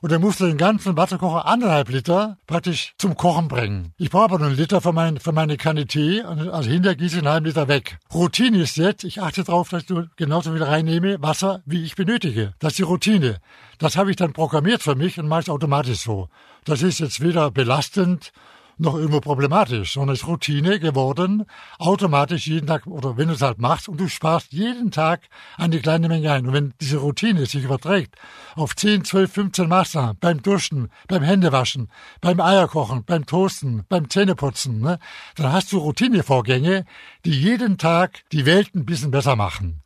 und 0.00 0.12
dann 0.12 0.20
musst 0.20 0.40
du 0.40 0.46
den 0.46 0.56
ganzen 0.56 0.96
Wasserkocher 0.96 1.46
anderthalb 1.46 1.88
Liter 1.88 2.38
praktisch 2.46 2.94
zum 2.98 3.16
Kochen 3.16 3.48
bringen. 3.48 3.92
Ich 3.96 4.11
brauche 4.11 4.24
aber 4.24 4.38
nur 4.38 4.48
einen 4.48 4.56
Liter 4.56 4.80
für, 4.80 4.92
mein, 4.92 5.18
für 5.18 5.32
meine 5.32 5.56
Kanne 5.56 5.87
Tee, 5.87 6.22
also 6.22 6.68
hinterher 6.68 6.96
gieße 6.96 7.16
ich 7.16 7.22
einen 7.22 7.32
halben 7.32 7.46
Liter 7.46 7.68
weg. 7.68 7.98
Routine 8.12 8.59
ist 8.59 8.76
jetzt, 8.76 9.04
ich 9.04 9.22
achte 9.22 9.44
darauf, 9.44 9.68
dass 9.68 9.85
ich 9.85 9.96
genauso 10.16 10.52
viel 10.52 10.62
reinnehme 10.62 11.20
Wasser, 11.22 11.62
wie 11.66 11.85
ich 11.85 11.96
benötige. 11.96 12.54
Das 12.59 12.72
ist 12.72 12.78
die 12.78 12.82
Routine. 12.82 13.38
Das 13.78 13.96
habe 13.96 14.11
ich 14.11 14.16
dann 14.16 14.32
programmiert 14.32 14.82
für 14.82 14.94
mich 14.94 15.18
und 15.18 15.28
mache 15.28 15.42
es 15.42 15.48
automatisch 15.48 15.98
so. 15.98 16.28
Das 16.64 16.82
ist 16.82 16.98
jetzt 16.98 17.20
weder 17.20 17.50
belastend 17.50 18.32
noch 18.78 18.94
irgendwo 18.94 19.20
problematisch, 19.20 19.94
sondern 19.94 20.14
ist 20.14 20.26
Routine 20.26 20.78
geworden, 20.78 21.44
automatisch 21.78 22.46
jeden 22.46 22.66
Tag, 22.66 22.86
oder 22.86 23.16
wenn 23.16 23.28
du 23.28 23.34
es 23.34 23.42
halt 23.42 23.58
machst 23.58 23.88
und 23.88 23.98
du 23.98 24.08
sparst 24.08 24.52
jeden 24.52 24.90
Tag 24.90 25.22
eine 25.56 25.80
kleine 25.80 26.08
Menge 26.08 26.30
ein. 26.30 26.46
Und 26.46 26.52
wenn 26.52 26.74
diese 26.80 26.98
Routine 26.98 27.46
sich 27.46 27.64
überträgt 27.64 28.16
auf 28.54 28.76
10, 28.76 29.04
12, 29.04 29.32
15 29.32 29.68
Maßnahmen, 29.68 30.18
beim 30.20 30.42
Duschen, 30.42 30.90
beim 31.08 31.22
Händewaschen, 31.22 31.88
beim 32.20 32.40
Eierkochen, 32.40 33.04
beim 33.04 33.24
Toasten, 33.24 33.84
beim 33.88 34.10
Zähneputzen, 34.10 34.80
ne, 34.80 34.98
dann 35.36 35.52
hast 35.52 35.72
du 35.72 35.78
Routinevorgänge, 35.78 36.84
die 37.24 37.32
jeden 37.32 37.78
Tag 37.78 38.22
die 38.32 38.46
Welt 38.46 38.74
ein 38.74 38.84
bisschen 38.84 39.10
besser 39.10 39.36
machen. 39.36 39.82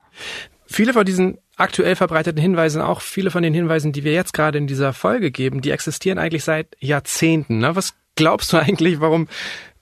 Viele 0.67 0.93
von 0.93 1.05
diesen 1.05 1.39
aktuell 1.57 1.97
verbreiteten 1.97 2.41
Hinweisen, 2.41 2.81
auch 2.81 3.01
viele 3.01 3.31
von 3.31 3.43
den 3.43 3.55
Hinweisen, 3.55 3.93
die 3.93 4.05
wir 4.05 4.13
jetzt 4.13 4.33
gerade 4.33 4.59
in 4.59 4.67
dieser 4.67 4.93
Folge 4.93 5.31
geben, 5.31 5.61
die 5.61 5.71
existieren 5.71 6.19
eigentlich 6.19 6.45
seit 6.45 6.77
Jahrzehnten. 6.79 7.59
Ne? 7.59 7.77
Was 7.77 7.95
glaubst 8.21 8.53
du 8.53 8.59
eigentlich, 8.59 9.01
warum 9.01 9.29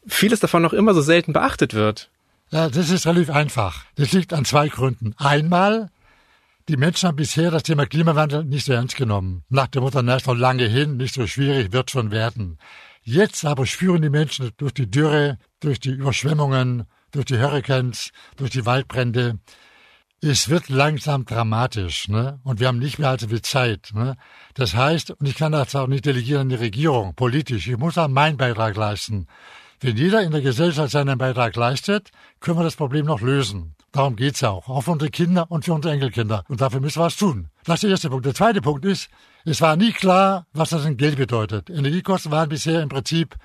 vieles 0.06 0.38
davon 0.38 0.62
noch 0.62 0.72
immer 0.72 0.94
so 0.94 1.00
selten 1.00 1.32
beachtet 1.32 1.74
wird? 1.74 2.08
Ja, 2.50 2.68
das 2.70 2.88
ist 2.88 3.04
relativ 3.04 3.30
einfach. 3.30 3.84
Das 3.96 4.12
liegt 4.12 4.32
an 4.32 4.44
zwei 4.44 4.68
Gründen. 4.68 5.12
Einmal, 5.18 5.90
die 6.68 6.76
Menschen 6.76 7.08
haben 7.08 7.16
bisher 7.16 7.50
das 7.50 7.64
Thema 7.64 7.84
Klimawandel 7.86 8.44
nicht 8.44 8.64
so 8.64 8.72
ernst 8.72 8.94
genommen. 8.94 9.42
Nach 9.48 9.66
dem 9.66 9.82
Motto, 9.82 10.00
na, 10.02 10.14
ist 10.14 10.28
noch 10.28 10.36
lange 10.36 10.66
hin, 10.68 10.98
nicht 10.98 11.14
so 11.14 11.26
schwierig, 11.26 11.72
wird 11.72 11.90
schon 11.90 12.12
werden. 12.12 12.58
Jetzt 13.02 13.44
aber 13.44 13.66
spüren 13.66 14.02
die 14.02 14.08
Menschen 14.08 14.52
durch 14.56 14.72
die 14.72 14.88
Dürre, 14.88 15.38
durch 15.58 15.80
die 15.80 15.90
Überschwemmungen, 15.90 16.84
durch 17.10 17.24
die 17.24 17.38
Hurricanes, 17.38 18.12
durch 18.36 18.50
die 18.50 18.64
Waldbrände, 18.64 19.40
es 20.20 20.48
wird 20.48 20.68
langsam 20.68 21.24
dramatisch, 21.24 22.08
ne? 22.08 22.40
Und 22.42 22.60
wir 22.60 22.68
haben 22.68 22.78
nicht 22.78 22.98
mehr 22.98 23.10
allzu 23.10 23.28
viel 23.28 23.42
Zeit, 23.42 23.90
ne? 23.94 24.16
Das 24.54 24.74
heißt, 24.74 25.12
und 25.12 25.26
ich 25.26 25.36
kann 25.36 25.52
das 25.52 25.74
auch 25.76 25.86
nicht 25.86 26.06
delegieren 26.06 26.42
an 26.42 26.48
die 26.48 26.56
Regierung, 26.56 27.14
politisch. 27.14 27.68
Ich 27.68 27.76
muss 27.76 27.98
auch 27.98 28.08
meinen 28.08 28.36
Beitrag 28.36 28.76
leisten. 28.76 29.26
Wenn 29.80 29.96
jeder 29.96 30.22
in 30.22 30.32
der 30.32 30.40
Gesellschaft 30.40 30.90
seinen 30.90 31.18
Beitrag 31.18 31.54
leistet, 31.54 32.10
können 32.40 32.58
wir 32.58 32.64
das 32.64 32.74
Problem 32.74 33.06
noch 33.06 33.20
lösen. 33.20 33.76
Darum 33.92 34.16
geht's 34.16 34.42
auch. 34.42 34.68
Auch 34.68 34.82
für 34.82 34.90
unsere 34.90 35.10
Kinder 35.10 35.50
und 35.50 35.64
für 35.64 35.72
unsere 35.72 35.94
Enkelkinder. 35.94 36.44
Und 36.48 36.60
dafür 36.60 36.80
müssen 36.80 36.98
wir 36.98 37.06
was 37.06 37.16
tun. 37.16 37.48
Das 37.64 37.76
ist 37.76 37.84
der 37.84 37.90
erste 37.90 38.10
Punkt. 38.10 38.26
Der 38.26 38.34
zweite 38.34 38.60
Punkt 38.60 38.84
ist, 38.84 39.08
es 39.44 39.60
war 39.60 39.76
nie 39.76 39.92
klar, 39.92 40.46
was 40.52 40.70
das 40.70 40.84
in 40.84 40.96
Geld 40.96 41.16
bedeutet. 41.16 41.70
Energiekosten 41.70 42.32
waren 42.32 42.48
bisher 42.48 42.82
im 42.82 42.88
Prinzip 42.88 43.36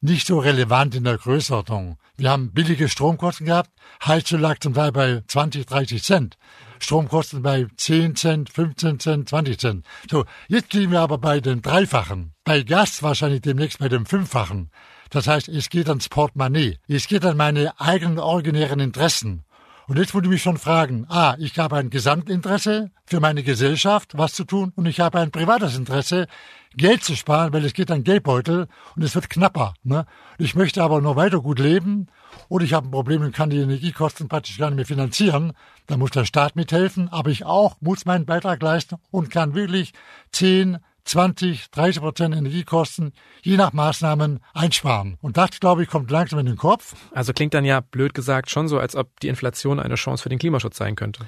nicht 0.00 0.26
so 0.26 0.38
relevant 0.38 0.94
in 0.94 1.04
der 1.04 1.18
Größenordnung. 1.18 1.98
Wir 2.16 2.30
haben 2.30 2.52
billige 2.52 2.88
Stromkosten 2.88 3.46
gehabt. 3.46 3.70
Heizöl 4.04 4.40
lag 4.40 4.58
zum 4.60 4.74
Teil 4.74 4.92
bei 4.92 5.22
20, 5.26 5.66
30 5.66 6.02
Cent. 6.02 6.38
Stromkosten 6.78 7.42
bei 7.42 7.66
10 7.76 8.16
Cent, 8.16 8.50
15 8.50 8.98
Cent, 8.98 9.28
20 9.28 9.58
Cent. 9.58 9.86
So, 10.10 10.24
jetzt 10.48 10.72
liegen 10.72 10.92
wir 10.92 11.00
aber 11.00 11.18
bei 11.18 11.40
den 11.40 11.60
Dreifachen. 11.60 12.32
Bei 12.44 12.62
Gas 12.62 13.02
wahrscheinlich 13.02 13.42
demnächst 13.42 13.78
bei 13.78 13.88
dem 13.88 14.06
Fünffachen. 14.06 14.70
Das 15.10 15.26
heißt, 15.26 15.48
es 15.48 15.68
geht 15.68 15.88
ans 15.88 16.08
Portemonnaie. 16.08 16.78
Es 16.88 17.06
geht 17.06 17.24
an 17.24 17.36
meine 17.36 17.78
eigenen 17.78 18.18
originären 18.18 18.80
Interessen. 18.80 19.44
Und 19.90 19.98
jetzt 19.98 20.14
würde 20.14 20.28
ich 20.28 20.30
mich 20.30 20.42
schon 20.42 20.56
fragen, 20.56 21.04
ah, 21.08 21.34
ich 21.40 21.58
habe 21.58 21.76
ein 21.76 21.90
Gesamtinteresse 21.90 22.92
für 23.06 23.18
meine 23.18 23.42
Gesellschaft, 23.42 24.16
was 24.16 24.34
zu 24.34 24.44
tun, 24.44 24.72
und 24.76 24.86
ich 24.86 25.00
habe 25.00 25.18
ein 25.18 25.32
privates 25.32 25.76
Interesse, 25.76 26.28
Geld 26.76 27.02
zu 27.02 27.16
sparen, 27.16 27.52
weil 27.52 27.64
es 27.64 27.72
geht 27.72 27.90
an 27.90 28.04
Geldbeutel 28.04 28.68
und 28.94 29.02
es 29.02 29.16
wird 29.16 29.28
knapper. 29.28 29.74
Ne? 29.82 30.06
Ich 30.38 30.54
möchte 30.54 30.84
aber 30.84 31.00
noch 31.00 31.16
weiter 31.16 31.40
gut 31.40 31.58
leben 31.58 32.06
oder 32.48 32.64
ich 32.64 32.72
habe 32.72 32.86
ein 32.86 32.92
Problem 32.92 33.22
und 33.22 33.34
kann 33.34 33.50
die 33.50 33.58
Energiekosten 33.58 34.28
praktisch 34.28 34.58
gar 34.58 34.70
nicht 34.70 34.76
mehr 34.76 34.86
finanzieren. 34.86 35.54
Da 35.88 35.96
muss 35.96 36.12
der 36.12 36.24
Staat 36.24 36.54
mithelfen, 36.54 37.08
aber 37.08 37.30
ich 37.30 37.44
auch 37.44 37.74
muss 37.80 38.04
meinen 38.04 38.26
Beitrag 38.26 38.62
leisten 38.62 38.98
und 39.10 39.28
kann 39.28 39.56
wirklich 39.56 39.92
10, 40.30 40.78
20, 41.04 41.70
30 41.70 42.02
Prozent 42.02 42.34
Energiekosten 42.34 43.12
je 43.42 43.56
nach 43.56 43.72
Maßnahmen 43.72 44.40
einsparen. 44.54 45.16
Und 45.20 45.36
das, 45.36 45.60
glaube 45.60 45.82
ich, 45.82 45.88
kommt 45.88 46.10
langsam 46.10 46.38
in 46.38 46.46
den 46.46 46.56
Kopf. 46.56 46.94
Also 47.12 47.32
klingt 47.32 47.54
dann 47.54 47.64
ja 47.64 47.80
blöd 47.80 48.14
gesagt 48.14 48.50
schon 48.50 48.68
so, 48.68 48.78
als 48.78 48.96
ob 48.96 49.20
die 49.20 49.28
Inflation 49.28 49.80
eine 49.80 49.94
Chance 49.96 50.22
für 50.22 50.28
den 50.28 50.38
Klimaschutz 50.38 50.76
sein 50.76 50.96
könnte. 50.96 51.24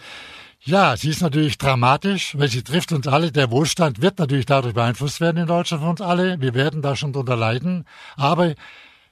Ja, 0.65 0.97
sie 0.97 1.11
ist 1.11 1.23
natürlich 1.23 1.59
dramatisch, 1.59 2.39
weil 2.39 2.49
sie 2.49 2.63
trifft 2.63 2.93
uns 2.93 3.09
alle. 3.09 3.33
Der 3.33 3.51
Wohlstand 3.51 4.01
wird 4.01 4.21
natürlich 4.21 4.47
dadurch 4.47 4.75
beeinflusst 4.75 5.21
werden 5.21 5.39
in 5.39 5.49
Deutschland 5.49 5.83
für 5.83 5.91
uns 5.91 6.01
alle. 6.01 6.41
Wir 6.41 6.55
werden 6.55 6.83
da 6.83 6.95
schon 6.95 7.13
drunter 7.13 7.37
leiden. 7.37 7.85
Aber 8.17 8.55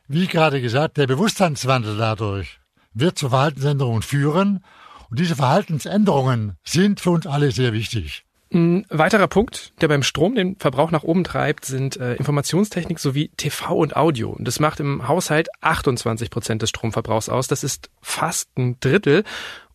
wie 0.07 0.29
gerade 0.29 0.61
gesagt, 0.61 0.96
der 0.96 1.09
Bewusstseinswandel 1.09 1.96
dadurch 1.96 2.61
wird 2.94 3.18
zu 3.18 3.31
Verhaltensänderungen 3.31 4.03
führen. 4.03 4.64
Und 5.11 5.18
diese 5.18 5.35
Verhaltensänderungen 5.35 6.57
sind 6.62 7.01
für 7.01 7.11
uns 7.11 7.27
alle 7.27 7.51
sehr 7.51 7.73
wichtig. 7.73 8.25
Ein 8.53 8.85
weiterer 8.89 9.29
Punkt, 9.29 9.73
der 9.81 9.87
beim 9.87 10.03
Strom 10.03 10.35
den 10.35 10.57
Verbrauch 10.57 10.91
nach 10.91 11.05
oben 11.05 11.23
treibt, 11.23 11.65
sind 11.65 11.97
äh, 11.99 12.15
Informationstechnik 12.15 12.99
sowie 12.99 13.31
TV 13.37 13.77
und 13.77 13.95
Audio. 13.95 14.37
Das 14.41 14.59
macht 14.59 14.81
im 14.81 15.07
Haushalt 15.07 15.49
28 15.61 16.31
Prozent 16.31 16.61
des 16.61 16.71
Stromverbrauchs 16.71 17.29
aus. 17.29 17.47
Das 17.47 17.63
ist 17.63 17.91
fast 18.01 18.51
ein 18.59 18.79
Drittel. 18.81 19.23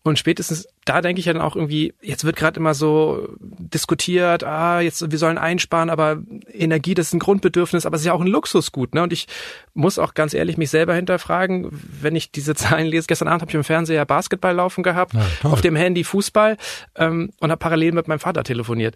Und 0.05 0.19
spätestens 0.19 0.67
da 0.85 1.01
denke 1.01 1.19
ich 1.19 1.25
ja 1.25 1.33
dann 1.33 1.41
auch 1.41 1.55
irgendwie, 1.55 1.95
jetzt 1.99 2.25
wird 2.25 2.35
gerade 2.35 2.59
immer 2.59 2.75
so 2.75 3.27
diskutiert, 3.39 4.43
ah, 4.43 4.81
jetzt 4.81 5.09
wir 5.09 5.17
sollen 5.17 5.39
einsparen, 5.39 5.89
aber 5.89 6.19
Energie, 6.53 6.93
das 6.93 7.07
ist 7.07 7.13
ein 7.13 7.19
Grundbedürfnis, 7.19 7.87
aber 7.87 7.95
es 7.95 8.03
ist 8.03 8.05
ja 8.05 8.13
auch 8.13 8.21
ein 8.21 8.27
Luxusgut, 8.27 8.93
ne? 8.93 9.01
Und 9.01 9.11
ich 9.11 9.27
muss 9.73 9.97
auch 9.97 10.13
ganz 10.13 10.35
ehrlich 10.35 10.57
mich 10.57 10.69
selber 10.69 10.93
hinterfragen, 10.93 11.69
wenn 12.01 12.15
ich 12.15 12.29
diese 12.29 12.53
Zahlen 12.55 12.85
lese. 12.85 13.07
Gestern 13.07 13.27
Abend 13.27 13.41
habe 13.41 13.49
ich 13.49 13.55
im 13.55 13.63
Fernseher 13.63 14.05
Basketball 14.05 14.53
laufen 14.53 14.83
gehabt, 14.83 15.15
ja, 15.15 15.49
auf 15.49 15.61
dem 15.61 15.75
Handy 15.75 16.03
Fußball 16.03 16.57
ähm, 16.97 17.31
und 17.39 17.49
habe 17.49 17.59
parallel 17.59 17.93
mit 17.93 18.07
meinem 18.07 18.19
Vater 18.19 18.43
telefoniert. 18.43 18.95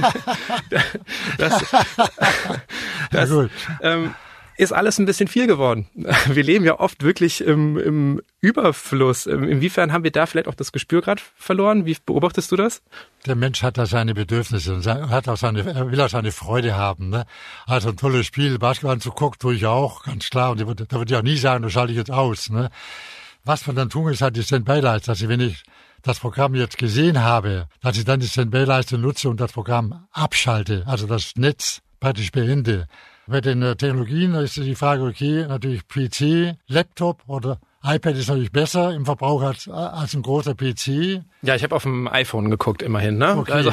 das, 1.36 1.62
das, 3.10 3.30
ja, 3.30 3.48
ähm, 3.82 4.14
ist 4.60 4.72
alles 4.72 4.98
ein 4.98 5.06
bisschen 5.06 5.26
viel 5.26 5.46
geworden. 5.46 5.88
Wir 6.26 6.42
leben 6.44 6.64
ja 6.64 6.78
oft 6.78 7.02
wirklich 7.02 7.40
im, 7.40 7.78
im 7.78 8.22
Überfluss. 8.40 9.26
Inwiefern 9.26 9.92
haben 9.92 10.04
wir 10.04 10.10
da 10.10 10.26
vielleicht 10.26 10.48
auch 10.48 10.54
das 10.54 10.72
Gespür 10.72 11.00
gerade 11.00 11.22
verloren? 11.34 11.86
Wie 11.86 11.96
beobachtest 12.04 12.52
du 12.52 12.56
das? 12.56 12.82
Der 13.26 13.36
Mensch 13.36 13.62
hat 13.62 13.78
da 13.78 13.86
seine 13.86 14.14
Bedürfnisse 14.14 14.74
und 14.74 14.86
hat 14.86 15.28
auch 15.28 15.36
seine, 15.36 15.60
er 15.60 15.90
will 15.90 16.00
auch 16.00 16.08
seine 16.08 16.32
Freude 16.32 16.76
haben. 16.76 17.08
Ne? 17.08 17.24
Also 17.66 17.90
ein 17.90 17.96
tolles 17.96 18.26
Spiel, 18.26 18.58
Basketball 18.58 18.98
zu 18.98 19.10
gucken, 19.10 19.38
tue 19.38 19.54
ich 19.54 19.66
auch, 19.66 20.04
ganz 20.04 20.28
klar. 20.28 20.50
Und 20.50 20.60
da 20.60 20.66
würde 20.66 21.12
ich 21.12 21.16
auch 21.18 21.22
nie 21.22 21.36
sagen, 21.36 21.62
das 21.62 21.72
schalte 21.72 21.92
ich 21.92 21.98
jetzt 21.98 22.10
aus. 22.10 22.50
Ne? 22.50 22.70
Was 23.44 23.66
man 23.66 23.76
dann 23.76 23.88
tun 23.88 24.12
ist 24.12 24.20
halt 24.20 24.36
die 24.36 24.42
Standby-Leiste, 24.42 25.10
dass 25.10 25.22
ich, 25.22 25.28
wenn 25.28 25.40
ich 25.40 25.62
das 26.02 26.18
Programm 26.18 26.54
jetzt 26.54 26.78
gesehen 26.78 27.22
habe, 27.22 27.66
dass 27.82 27.96
ich 27.96 28.04
dann 28.04 28.20
die 28.20 28.28
Standby-Leiste 28.28 28.98
nutze 28.98 29.28
und 29.28 29.40
das 29.40 29.52
Programm 29.52 30.06
abschalte, 30.12 30.84
also 30.86 31.06
das 31.06 31.32
Netz 31.36 31.80
praktisch 31.98 32.30
beende. 32.30 32.86
Bei 33.30 33.40
den 33.40 33.62
äh, 33.62 33.76
Technologien 33.76 34.34
ist 34.34 34.56
die 34.56 34.74
Frage, 34.74 35.04
okay, 35.04 35.46
natürlich 35.46 35.86
PC, 35.86 36.56
Laptop 36.66 37.22
oder 37.28 37.60
iPad 37.84 38.16
ist 38.16 38.28
natürlich 38.28 38.50
besser 38.50 38.92
im 38.92 39.04
Verbrauch 39.04 39.42
als, 39.42 39.68
als 39.68 40.14
ein 40.14 40.22
großer 40.22 40.56
PC. 40.56 41.22
Ja, 41.42 41.54
ich 41.54 41.62
habe 41.62 41.76
auf 41.76 41.84
dem 41.84 42.08
iPhone 42.08 42.50
geguckt 42.50 42.82
immerhin, 42.82 43.18
ne? 43.18 43.36
Okay. 43.36 43.52
Also, 43.52 43.70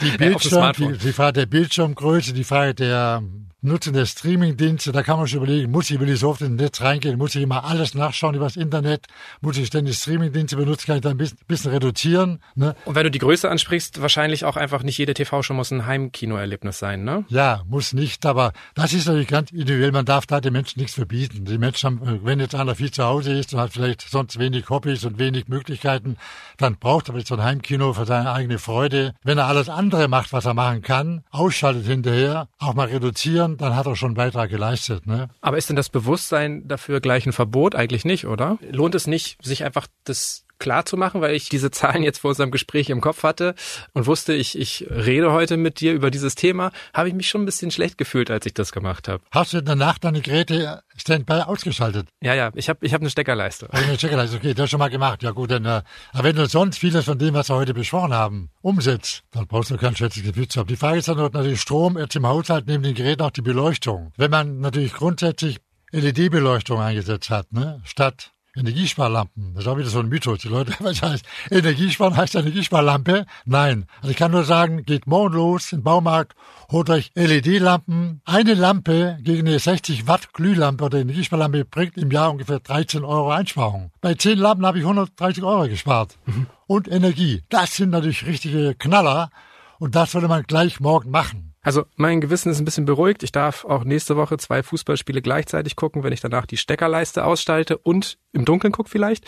die 0.00 0.10
Bildschirm, 0.18 0.72
die, 0.72 0.96
die 0.96 1.12
Frage 1.12 1.34
der 1.34 1.46
Bildschirmgröße, 1.46 2.32
die 2.32 2.44
Frage 2.44 2.74
der 2.74 3.22
Nutzen 3.60 3.92
der 3.92 4.06
Streamingdienste, 4.06 4.92
da 4.92 5.02
kann 5.02 5.18
man 5.18 5.26
schon 5.26 5.38
überlegen, 5.38 5.72
muss 5.72 5.90
ich, 5.90 5.98
will 5.98 6.08
ich 6.08 6.20
so 6.20 6.28
oft 6.28 6.42
ins 6.42 6.60
Netz 6.60 6.80
reingehen, 6.80 7.18
muss 7.18 7.34
ich 7.34 7.42
immer 7.42 7.64
alles 7.64 7.92
nachschauen 7.92 8.36
über 8.36 8.44
das 8.44 8.54
Internet, 8.54 9.06
muss 9.40 9.58
ich 9.58 9.66
ständig 9.66 9.96
Streamingdienste 9.96 10.56
benutzen, 10.56 10.86
kann 10.86 10.96
ich 10.98 11.02
da 11.02 11.10
ein 11.10 11.16
bisschen, 11.16 11.38
bisschen 11.48 11.72
reduzieren. 11.72 12.40
Ne? 12.54 12.76
Und 12.84 12.94
wenn 12.94 13.02
du 13.02 13.10
die 13.10 13.18
Größe 13.18 13.50
ansprichst, 13.50 14.00
wahrscheinlich 14.00 14.44
auch 14.44 14.56
einfach 14.56 14.84
nicht 14.84 14.96
jede 14.96 15.12
TV-Show 15.12 15.54
muss 15.54 15.72
ein 15.72 15.86
Heimkinoerlebnis 15.86 16.78
sein, 16.78 17.02
ne? 17.02 17.24
Ja, 17.30 17.64
muss 17.66 17.92
nicht, 17.92 18.24
aber 18.26 18.52
das 18.76 18.92
ist 18.92 19.06
natürlich 19.06 19.26
ganz 19.26 19.50
individuell, 19.50 19.90
man 19.90 20.04
darf 20.04 20.26
da 20.26 20.40
den 20.40 20.52
Menschen 20.52 20.78
nichts 20.78 20.94
verbieten. 20.94 21.44
Die 21.44 21.58
Menschen 21.58 22.00
haben, 22.00 22.20
wenn 22.24 22.38
jetzt 22.38 22.54
einer 22.54 22.76
viel 22.76 22.92
zu 22.92 23.02
Hause 23.02 23.32
ist 23.32 23.52
und 23.54 23.58
hat 23.58 23.72
vielleicht 23.72 24.02
sonst 24.02 24.38
wenig 24.38 24.70
Hobbys 24.70 25.04
und 25.04 25.18
wenig 25.18 25.48
Möglichkeiten, 25.48 26.16
dann 26.58 26.76
braucht 26.76 27.08
er 27.08 27.20
so 27.26 27.34
ein 27.34 27.42
Heimkino 27.42 27.92
für 27.92 28.06
seine 28.06 28.30
eigene 28.30 28.60
Freude. 28.60 29.14
Wenn 29.24 29.38
er 29.38 29.46
alles 29.46 29.68
andere 29.68 30.06
macht, 30.06 30.32
was 30.32 30.44
er 30.44 30.54
machen 30.54 30.82
kann, 30.82 31.24
ausschaltet 31.30 31.86
hinterher, 31.86 32.46
auch 32.60 32.74
mal 32.74 32.86
reduzieren, 32.86 33.47
Kindern, 33.48 33.56
dann 33.58 33.76
hat 33.76 33.86
er 33.86 33.96
schon 33.96 34.08
einen 34.08 34.14
Beitrag 34.16 34.50
geleistet. 34.50 35.06
Ne? 35.06 35.28
Aber 35.40 35.56
ist 35.56 35.68
denn 35.68 35.76
das 35.76 35.88
Bewusstsein 35.88 36.66
dafür 36.66 37.00
gleich 37.00 37.26
ein 37.26 37.32
Verbot? 37.32 37.74
Eigentlich 37.74 38.04
nicht, 38.04 38.26
oder? 38.26 38.58
Lohnt 38.70 38.94
es 38.94 39.06
nicht, 39.06 39.42
sich 39.44 39.64
einfach 39.64 39.86
das 40.04 40.44
klar 40.58 40.84
zu 40.84 40.96
machen, 40.96 41.20
weil 41.20 41.34
ich 41.34 41.48
diese 41.48 41.70
Zahlen 41.70 42.02
jetzt 42.02 42.18
vor 42.20 42.30
unserem 42.30 42.50
Gespräch 42.50 42.90
im 42.90 43.00
Kopf 43.00 43.22
hatte 43.22 43.54
und 43.92 44.06
wusste, 44.06 44.34
ich, 44.34 44.58
ich 44.58 44.86
rede 44.90 45.32
heute 45.32 45.56
mit 45.56 45.80
dir 45.80 45.92
über 45.92 46.10
dieses 46.10 46.34
Thema, 46.34 46.72
habe 46.92 47.08
ich 47.08 47.14
mich 47.14 47.28
schon 47.28 47.42
ein 47.42 47.46
bisschen 47.46 47.70
schlecht 47.70 47.98
gefühlt, 47.98 48.30
als 48.30 48.46
ich 48.46 48.54
das 48.54 48.72
gemacht 48.72 49.08
habe. 49.08 49.22
Hast 49.30 49.52
du 49.52 49.62
danach 49.62 49.98
deine 49.98 50.20
Geräte 50.20 50.82
Standby 50.96 51.42
ausgeschaltet? 51.42 52.08
Ja, 52.20 52.34
ja, 52.34 52.50
ich 52.54 52.68
habe 52.68 52.84
ich 52.84 52.94
hab 52.94 53.00
eine 53.00 53.10
Steckerleiste. 53.10 53.72
Eine 53.72 53.96
Steckerleiste, 53.96 54.36
okay, 54.36 54.54
das 54.54 54.70
schon 54.70 54.78
mal 54.78 54.90
gemacht. 54.90 55.22
Ja 55.22 55.30
gut, 55.30 55.50
dann, 55.50 55.64
äh, 55.64 55.82
aber 56.12 56.24
wenn 56.24 56.36
du 56.36 56.46
sonst 56.46 56.78
vieles 56.78 57.04
von 57.04 57.18
dem, 57.18 57.34
was 57.34 57.48
wir 57.48 57.56
heute 57.56 57.74
besprochen 57.74 58.12
haben, 58.12 58.50
umsetzt, 58.60 59.22
dann 59.30 59.46
brauchst 59.46 59.70
du 59.70 59.76
kein 59.76 59.96
schlechtes 59.96 60.22
Gefühl 60.22 60.48
zu 60.48 60.60
haben. 60.60 60.68
Die 60.68 60.76
Frage 60.76 60.98
ist 60.98 61.08
dann 61.08 61.16
natürlich 61.16 61.60
Strom, 61.60 61.98
jetzt 61.98 62.16
im 62.16 62.26
Haushalt 62.26 62.66
neben 62.66 62.82
den 62.82 62.94
Geräten 62.94 63.22
auch 63.22 63.30
die 63.30 63.42
Beleuchtung. 63.42 64.12
Wenn 64.16 64.30
man 64.30 64.60
natürlich 64.60 64.92
grundsätzlich 64.92 65.58
LED-Beleuchtung 65.92 66.80
eingesetzt 66.80 67.30
hat, 67.30 67.52
ne, 67.52 67.80
statt 67.84 68.32
Energiesparlampen. 68.58 69.54
Das 69.54 69.64
ist 69.64 69.68
auch 69.68 69.78
wieder 69.78 69.88
so 69.88 70.00
ein 70.00 70.08
Mythos. 70.08 70.40
Die 70.40 70.48
Leute, 70.48 70.74
was 70.80 71.02
heißt, 71.02 71.24
Energiesparen 71.50 72.16
heißt 72.16 72.34
Energiesparlampe? 72.34 73.26
Nein. 73.44 73.86
Also 73.98 74.10
ich 74.10 74.16
kann 74.16 74.30
nur 74.30 74.44
sagen, 74.44 74.84
geht 74.84 75.06
morgen 75.06 75.34
los 75.34 75.72
im 75.72 75.82
Baumarkt, 75.82 76.36
holt 76.70 76.90
euch 76.90 77.10
LED-Lampen. 77.14 78.20
Eine 78.24 78.54
Lampe 78.54 79.18
gegen 79.22 79.48
eine 79.48 79.58
60 79.58 80.06
Watt 80.06 80.32
Glühlampe 80.32 80.84
oder 80.84 80.98
Energiesparlampe 80.98 81.64
bringt 81.64 81.96
im 81.96 82.10
Jahr 82.10 82.30
ungefähr 82.30 82.60
13 82.60 83.04
Euro 83.04 83.30
Einsparung. 83.30 83.90
Bei 84.00 84.14
10 84.14 84.38
Lampen 84.38 84.66
habe 84.66 84.78
ich 84.78 84.84
130 84.84 85.42
Euro 85.44 85.68
gespart. 85.68 86.18
Mhm. 86.26 86.46
Und 86.66 86.88
Energie. 86.88 87.42
Das 87.48 87.76
sind 87.76 87.90
natürlich 87.90 88.26
richtige 88.26 88.74
Knaller. 88.74 89.30
Und 89.78 89.94
das 89.94 90.12
sollte 90.12 90.28
man 90.28 90.42
gleich 90.42 90.80
morgen 90.80 91.10
machen. 91.10 91.47
Also 91.60 91.84
mein 91.96 92.20
Gewissen 92.20 92.50
ist 92.50 92.60
ein 92.60 92.64
bisschen 92.64 92.84
beruhigt. 92.84 93.22
Ich 93.22 93.32
darf 93.32 93.64
auch 93.64 93.84
nächste 93.84 94.16
Woche 94.16 94.38
zwei 94.38 94.62
Fußballspiele 94.62 95.22
gleichzeitig 95.22 95.76
gucken, 95.76 96.02
wenn 96.02 96.12
ich 96.12 96.20
danach 96.20 96.46
die 96.46 96.56
Steckerleiste 96.56 97.24
ausschalte 97.24 97.78
und 97.78 98.18
im 98.32 98.44
Dunkeln 98.44 98.72
gucke 98.72 98.90
vielleicht. 98.90 99.26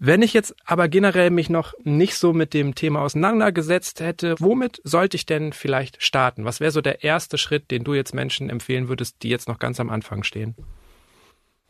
Wenn 0.00 0.22
ich 0.22 0.32
jetzt 0.32 0.54
aber 0.64 0.88
generell 0.88 1.30
mich 1.30 1.50
noch 1.50 1.74
nicht 1.82 2.14
so 2.14 2.32
mit 2.32 2.54
dem 2.54 2.76
Thema 2.76 3.02
auseinandergesetzt 3.02 3.98
hätte, 3.98 4.36
womit 4.38 4.80
sollte 4.84 5.16
ich 5.16 5.26
denn 5.26 5.52
vielleicht 5.52 6.00
starten? 6.00 6.44
Was 6.44 6.60
wäre 6.60 6.70
so 6.70 6.80
der 6.80 7.02
erste 7.02 7.36
Schritt, 7.36 7.72
den 7.72 7.82
du 7.82 7.94
jetzt 7.94 8.14
Menschen 8.14 8.48
empfehlen 8.48 8.88
würdest, 8.88 9.24
die 9.24 9.28
jetzt 9.28 9.48
noch 9.48 9.58
ganz 9.58 9.80
am 9.80 9.90
Anfang 9.90 10.22
stehen? 10.22 10.54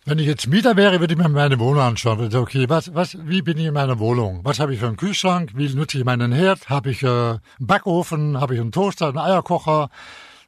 Wenn 0.09 0.21
ich 0.21 0.27
jetzt 0.27 0.47
Mieter 0.47 0.75
wäre, 0.75 1.01
würde 1.01 1.13
ich 1.13 1.19
mir 1.19 1.29
meine 1.29 1.59
Wohnung 1.59 1.83
anschauen. 1.83 2.19
Würde 2.19 2.41
okay, 2.41 2.67
was, 2.67 2.95
was, 2.95 3.19
wie 3.27 3.43
bin 3.43 3.59
ich 3.59 3.67
in 3.67 3.75
meiner 3.75 3.99
Wohnung? 3.99 4.41
Was 4.43 4.59
habe 4.59 4.73
ich 4.73 4.81
für 4.81 4.87
einen 4.87 4.97
Kühlschrank? 4.97 5.51
Wie 5.55 5.69
nutze 5.75 5.99
ich 5.99 6.05
meinen 6.07 6.33
Herd? 6.33 6.71
Habe 6.71 6.93
ich 6.93 7.03
äh, 7.03 7.07
einen 7.09 7.41
Backofen? 7.59 8.41
Habe 8.41 8.55
ich 8.55 8.61
einen 8.63 8.73
Toaster, 8.73 9.09
einen 9.09 9.19
Eierkocher? 9.19 9.91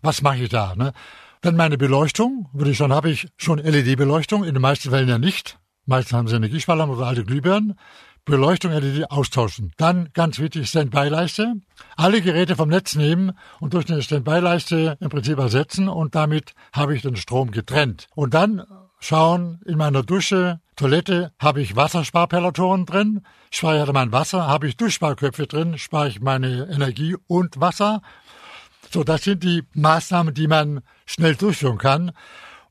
Was 0.01 0.23
mache 0.23 0.39
ich 0.39 0.49
da? 0.49 0.75
Ne? 0.77 0.95
Dann 1.43 1.57
meine 1.57 1.77
Beleuchtung, 1.77 2.49
würde 2.55 2.71
ich 2.71 2.79
schon, 2.79 2.91
habe 2.91 3.11
ich 3.11 3.29
schon 3.37 3.59
LED-Beleuchtung, 3.59 4.45
in 4.45 4.55
den 4.55 4.63
meisten 4.63 4.89
Fällen 4.89 5.11
ja 5.11 5.19
nicht. 5.19 5.59
Meistens 5.85 6.17
haben 6.17 6.29
sie 6.29 6.37
Energiesparlampen 6.37 6.97
oder 6.97 7.09
alte 7.09 7.25
Glühbirnen. 7.25 7.75
Beleuchtung 8.25 8.73
LED 8.73 9.11
austauschen. 9.11 9.73
Dann 9.77 10.09
ganz 10.15 10.39
wichtig 10.39 10.71
Standby-Leiste. 10.71 11.57
Alle 11.97 12.23
Geräte 12.23 12.57
vom 12.57 12.71
Netz 12.71 12.95
nehmen 12.95 13.33
und 13.61 13.75
durch 13.75 13.91
eine 13.91 14.01
Standby-Leiste 14.01 14.97
im 15.01 15.11
Prinzip 15.11 15.39
ersetzen 15.39 15.91
und 15.91 16.15
damit 16.15 16.55
habe 16.73 16.97
ich 16.97 17.03
den 17.03 17.17
Strom 17.17 17.51
getrennt. 17.51 18.07
Und 18.15 18.33
dann 18.33 18.63
schauen, 19.01 19.61
in 19.65 19.77
meiner 19.77 20.03
Dusche, 20.03 20.61
Toilette 20.77 21.33
habe 21.39 21.61
ich 21.61 21.77
Wassersparpellatoren 21.77 22.87
drin, 22.87 23.23
speichere 23.51 23.93
mein 23.93 24.13
Wasser, 24.13 24.47
habe 24.47 24.69
ich 24.69 24.77
Duschsparköpfe 24.77 25.47
drin, 25.47 25.75
ich 25.75 26.21
meine 26.21 26.69
Energie 26.71 27.17
und 27.27 27.61
Wasser. 27.61 28.03
So, 28.91 29.05
das 29.05 29.25
sind 29.25 29.43
die 29.43 29.63
Maßnahmen, 29.75 30.35
die 30.35 30.49
man 30.49 30.81
schnell 31.07 31.37
durchführen 31.37 31.79
kann. 31.79 32.13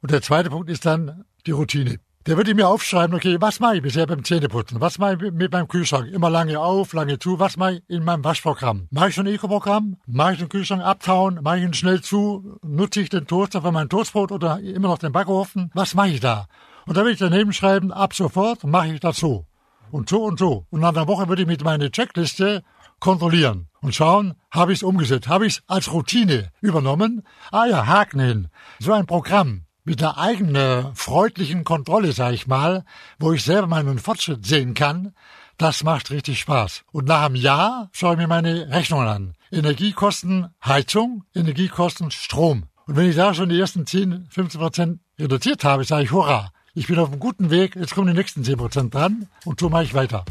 Und 0.01 0.11
der 0.11 0.21
zweite 0.21 0.49
Punkt 0.49 0.69
ist 0.69 0.85
dann 0.85 1.25
die 1.45 1.51
Routine. 1.51 1.99
Der 2.29 2.37
würde 2.37 2.53
mir 2.53 2.67
aufschreiben, 2.67 3.15
okay, 3.15 3.37
was 3.39 3.59
mache 3.59 3.77
ich 3.77 3.81
bisher 3.81 4.05
beim 4.05 4.23
Zähneputzen? 4.23 4.79
Was 4.79 4.99
mache 4.99 5.13
ich 5.15 5.31
mit 5.31 5.51
meinem 5.51 5.67
Kühlschrank? 5.67 6.11
Immer 6.13 6.29
lange 6.29 6.59
auf, 6.59 6.93
lange 6.93 7.17
zu. 7.17 7.39
Was 7.39 7.57
mache 7.57 7.77
ich 7.77 7.83
in 7.87 8.03
meinem 8.03 8.23
Waschprogramm? 8.23 8.87
Mache 8.91 9.09
ich 9.09 9.15
schon 9.15 9.25
ein 9.25 9.33
Eco-Programm? 9.33 9.97
Mache 10.05 10.33
ich 10.33 10.37
den 10.37 10.47
Kühlschrank 10.47 10.83
abtauen? 10.83 11.39
Mache 11.41 11.57
ich 11.57 11.63
ihn 11.63 11.73
schnell 11.73 12.01
zu? 12.01 12.59
Nutze 12.61 13.01
ich 13.01 13.09
den 13.09 13.25
Toaster 13.25 13.63
für 13.63 13.71
mein 13.71 13.89
Toastbrot 13.89 14.31
oder 14.31 14.59
immer 14.59 14.89
noch 14.89 14.99
den 14.99 15.11
Backofen? 15.11 15.71
Was 15.73 15.95
mache 15.95 16.09
ich 16.09 16.19
da? 16.19 16.45
Und 16.85 16.97
da 16.97 17.03
will 17.03 17.13
ich 17.13 17.17
daneben 17.17 17.51
schreiben, 17.51 17.91
ab 17.91 18.13
sofort 18.13 18.63
mache 18.63 18.93
ich 18.93 18.99
das 18.99 19.17
so. 19.17 19.47
und 19.89 20.07
so 20.07 20.23
und 20.23 20.37
so. 20.37 20.67
Und 20.69 20.81
nach 20.81 20.89
einer 20.89 21.07
Woche 21.07 21.27
würde 21.29 21.41
ich 21.41 21.47
mit 21.47 21.63
meiner 21.63 21.91
Checkliste 21.91 22.61
kontrollieren 22.99 23.69
und 23.81 23.95
schauen, 23.95 24.35
habe 24.51 24.71
ich 24.71 24.79
es 24.79 24.83
umgesetzt, 24.83 25.27
habe 25.29 25.47
ich 25.47 25.53
es 25.53 25.63
als 25.65 25.91
Routine 25.91 26.51
übernommen. 26.61 27.23
Ah 27.51 27.65
ja, 27.65 27.87
Haken 27.87 28.19
hin. 28.19 28.47
So 28.77 28.93
ein 28.93 29.07
Programm 29.07 29.63
mit 29.89 30.04
einer 30.04 30.19
eigenen 30.19 30.93
freundlichen 30.93 31.63
Kontrolle, 31.63 32.12
sage 32.12 32.36
ich 32.36 32.45
mal, 32.45 32.86
wo 33.17 33.34
ich 33.34 33.43
selber 33.43 33.65
meinen 33.65 33.97
Fortschritt 33.97 34.45
sehen 34.45 34.75
kann, 34.75 35.13
das 35.58 35.84
macht 35.84 36.12
richtig 36.12 36.39
Spaß. 36.39 36.84
Und 36.91 37.08
nach 37.08 37.25
einem 37.25 37.34
Jahr 37.34 37.89
schaue 37.91 38.13
ich 38.13 38.19
mir 38.19 38.28
meine 38.28 38.69
Rechnungen 38.69 39.08
an. 39.08 39.34
Energiekosten 39.52 40.54
Heizung, 40.63 41.23
Energiekosten 41.34 42.12
Strom. 42.12 42.65
Und 42.86 42.97
wenn 42.97 43.10
ich 43.10 43.15
da 43.15 43.34
schon 43.34 43.49
die 43.49 43.60
ersten 43.60 43.88
10, 43.88 44.28
15 44.30 44.62
Prozent 44.62 44.99
reduziert 45.17 45.63
habe, 45.63 45.84
sage 45.84 46.04
ich, 46.04 46.12
hurra, 46.12 46.52
ich 46.75 46.86
bin 46.86 46.99
auf 46.99 47.10
einem 47.10 47.19
guten 47.19 47.49
Weg, 47.49 47.75
jetzt 47.75 47.95
kommen 47.95 48.13
die 48.13 48.13
nächsten 48.13 48.43
10 48.43 48.58
Prozent 48.58 48.93
dran 48.93 49.28
und 49.43 49.60
so 49.60 49.69
mache 49.69 49.86
ich 49.86 49.95
weiter. 49.95 50.23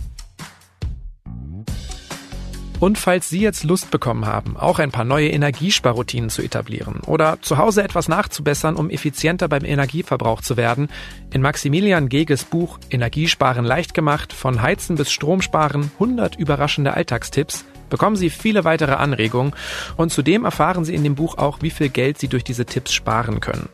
Und 2.80 2.96
falls 2.96 3.28
Sie 3.28 3.40
jetzt 3.40 3.64
Lust 3.64 3.90
bekommen 3.90 4.26
haben, 4.26 4.56
auch 4.56 4.78
ein 4.78 4.92
paar 4.92 5.04
neue 5.04 5.30
Energiesparroutinen 5.30 6.30
zu 6.30 6.42
etablieren 6.42 7.00
oder 7.06 7.38
zu 7.42 7.58
Hause 7.58 7.82
etwas 7.82 8.06
nachzubessern, 8.06 8.76
um 8.76 8.88
effizienter 8.88 9.48
beim 9.48 9.64
Energieverbrauch 9.64 10.42
zu 10.42 10.56
werden, 10.56 10.88
in 11.32 11.42
Maximilian 11.42 12.08
Geges 12.08 12.44
Buch 12.44 12.78
Energiesparen 12.90 13.64
leicht 13.64 13.94
gemacht, 13.94 14.32
von 14.32 14.62
Heizen 14.62 14.94
bis 14.94 15.10
Stromsparen, 15.10 15.90
100 15.94 16.36
überraschende 16.36 16.94
Alltagstipps, 16.94 17.64
bekommen 17.88 18.16
Sie 18.16 18.30
viele 18.30 18.64
weitere 18.64 18.92
Anregungen 18.92 19.52
und 19.96 20.12
zudem 20.12 20.44
erfahren 20.44 20.84
Sie 20.84 20.94
in 20.94 21.04
dem 21.04 21.14
Buch 21.14 21.38
auch, 21.38 21.58
wie 21.60 21.70
viel 21.70 21.88
Geld 21.88 22.18
Sie 22.18 22.28
durch 22.28 22.44
diese 22.44 22.66
Tipps 22.66 22.92
sparen 22.92 23.40
können. 23.40 23.68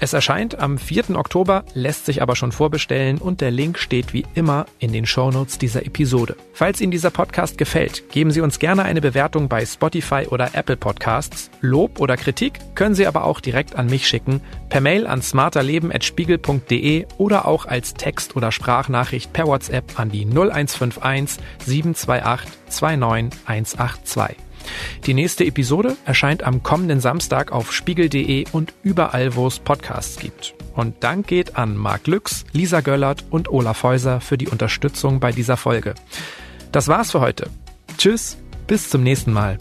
Es 0.00 0.12
erscheint 0.12 0.58
am 0.58 0.78
4. 0.78 1.16
Oktober, 1.16 1.64
lässt 1.74 2.06
sich 2.06 2.22
aber 2.22 2.36
schon 2.36 2.52
vorbestellen 2.52 3.18
und 3.18 3.40
der 3.40 3.50
Link 3.50 3.78
steht 3.78 4.12
wie 4.12 4.26
immer 4.34 4.66
in 4.78 4.92
den 4.92 5.06
Shownotes 5.06 5.58
dieser 5.58 5.84
Episode. 5.84 6.36
Falls 6.52 6.80
Ihnen 6.80 6.90
dieser 6.90 7.10
Podcast 7.10 7.58
gefällt, 7.58 8.10
geben 8.10 8.30
Sie 8.30 8.40
uns 8.40 8.58
gerne 8.58 8.84
eine 8.84 9.00
Bewertung 9.00 9.48
bei 9.48 9.64
Spotify 9.64 10.26
oder 10.28 10.54
Apple 10.54 10.76
Podcasts. 10.76 11.50
Lob 11.60 12.00
oder 12.00 12.16
Kritik 12.16 12.60
können 12.74 12.94
Sie 12.94 13.06
aber 13.06 13.24
auch 13.24 13.40
direkt 13.40 13.76
an 13.76 13.86
mich 13.86 14.06
schicken, 14.06 14.40
per 14.68 14.80
Mail 14.80 15.06
an 15.06 15.22
smarterleben.spiegel.de 15.22 17.06
oder 17.18 17.46
auch 17.46 17.66
als 17.66 17.94
Text- 17.94 18.36
oder 18.36 18.52
Sprachnachricht 18.52 19.32
per 19.32 19.46
WhatsApp 19.46 19.98
an 19.98 20.10
die 20.10 20.24
0151 20.26 21.42
728 21.64 22.56
29182. 23.64 24.36
Die 25.06 25.14
nächste 25.14 25.44
Episode 25.44 25.96
erscheint 26.04 26.42
am 26.42 26.62
kommenden 26.62 27.00
Samstag 27.00 27.52
auf 27.52 27.72
spiegel.de 27.72 28.46
und 28.52 28.74
überall, 28.82 29.34
wo 29.36 29.46
es 29.46 29.58
Podcasts 29.58 30.18
gibt. 30.18 30.54
Und 30.74 31.02
Dank 31.02 31.26
geht 31.26 31.56
an 31.56 31.76
Marc 31.76 32.06
Lüx, 32.06 32.44
Lisa 32.52 32.80
Göllert 32.80 33.24
und 33.30 33.48
Olaf 33.48 33.82
Häuser 33.82 34.20
für 34.20 34.36
die 34.36 34.48
Unterstützung 34.48 35.20
bei 35.20 35.32
dieser 35.32 35.56
Folge. 35.56 35.94
Das 36.72 36.88
war's 36.88 37.12
für 37.12 37.20
heute. 37.20 37.48
Tschüss, 37.96 38.36
bis 38.66 38.90
zum 38.90 39.02
nächsten 39.02 39.32
Mal. 39.32 39.58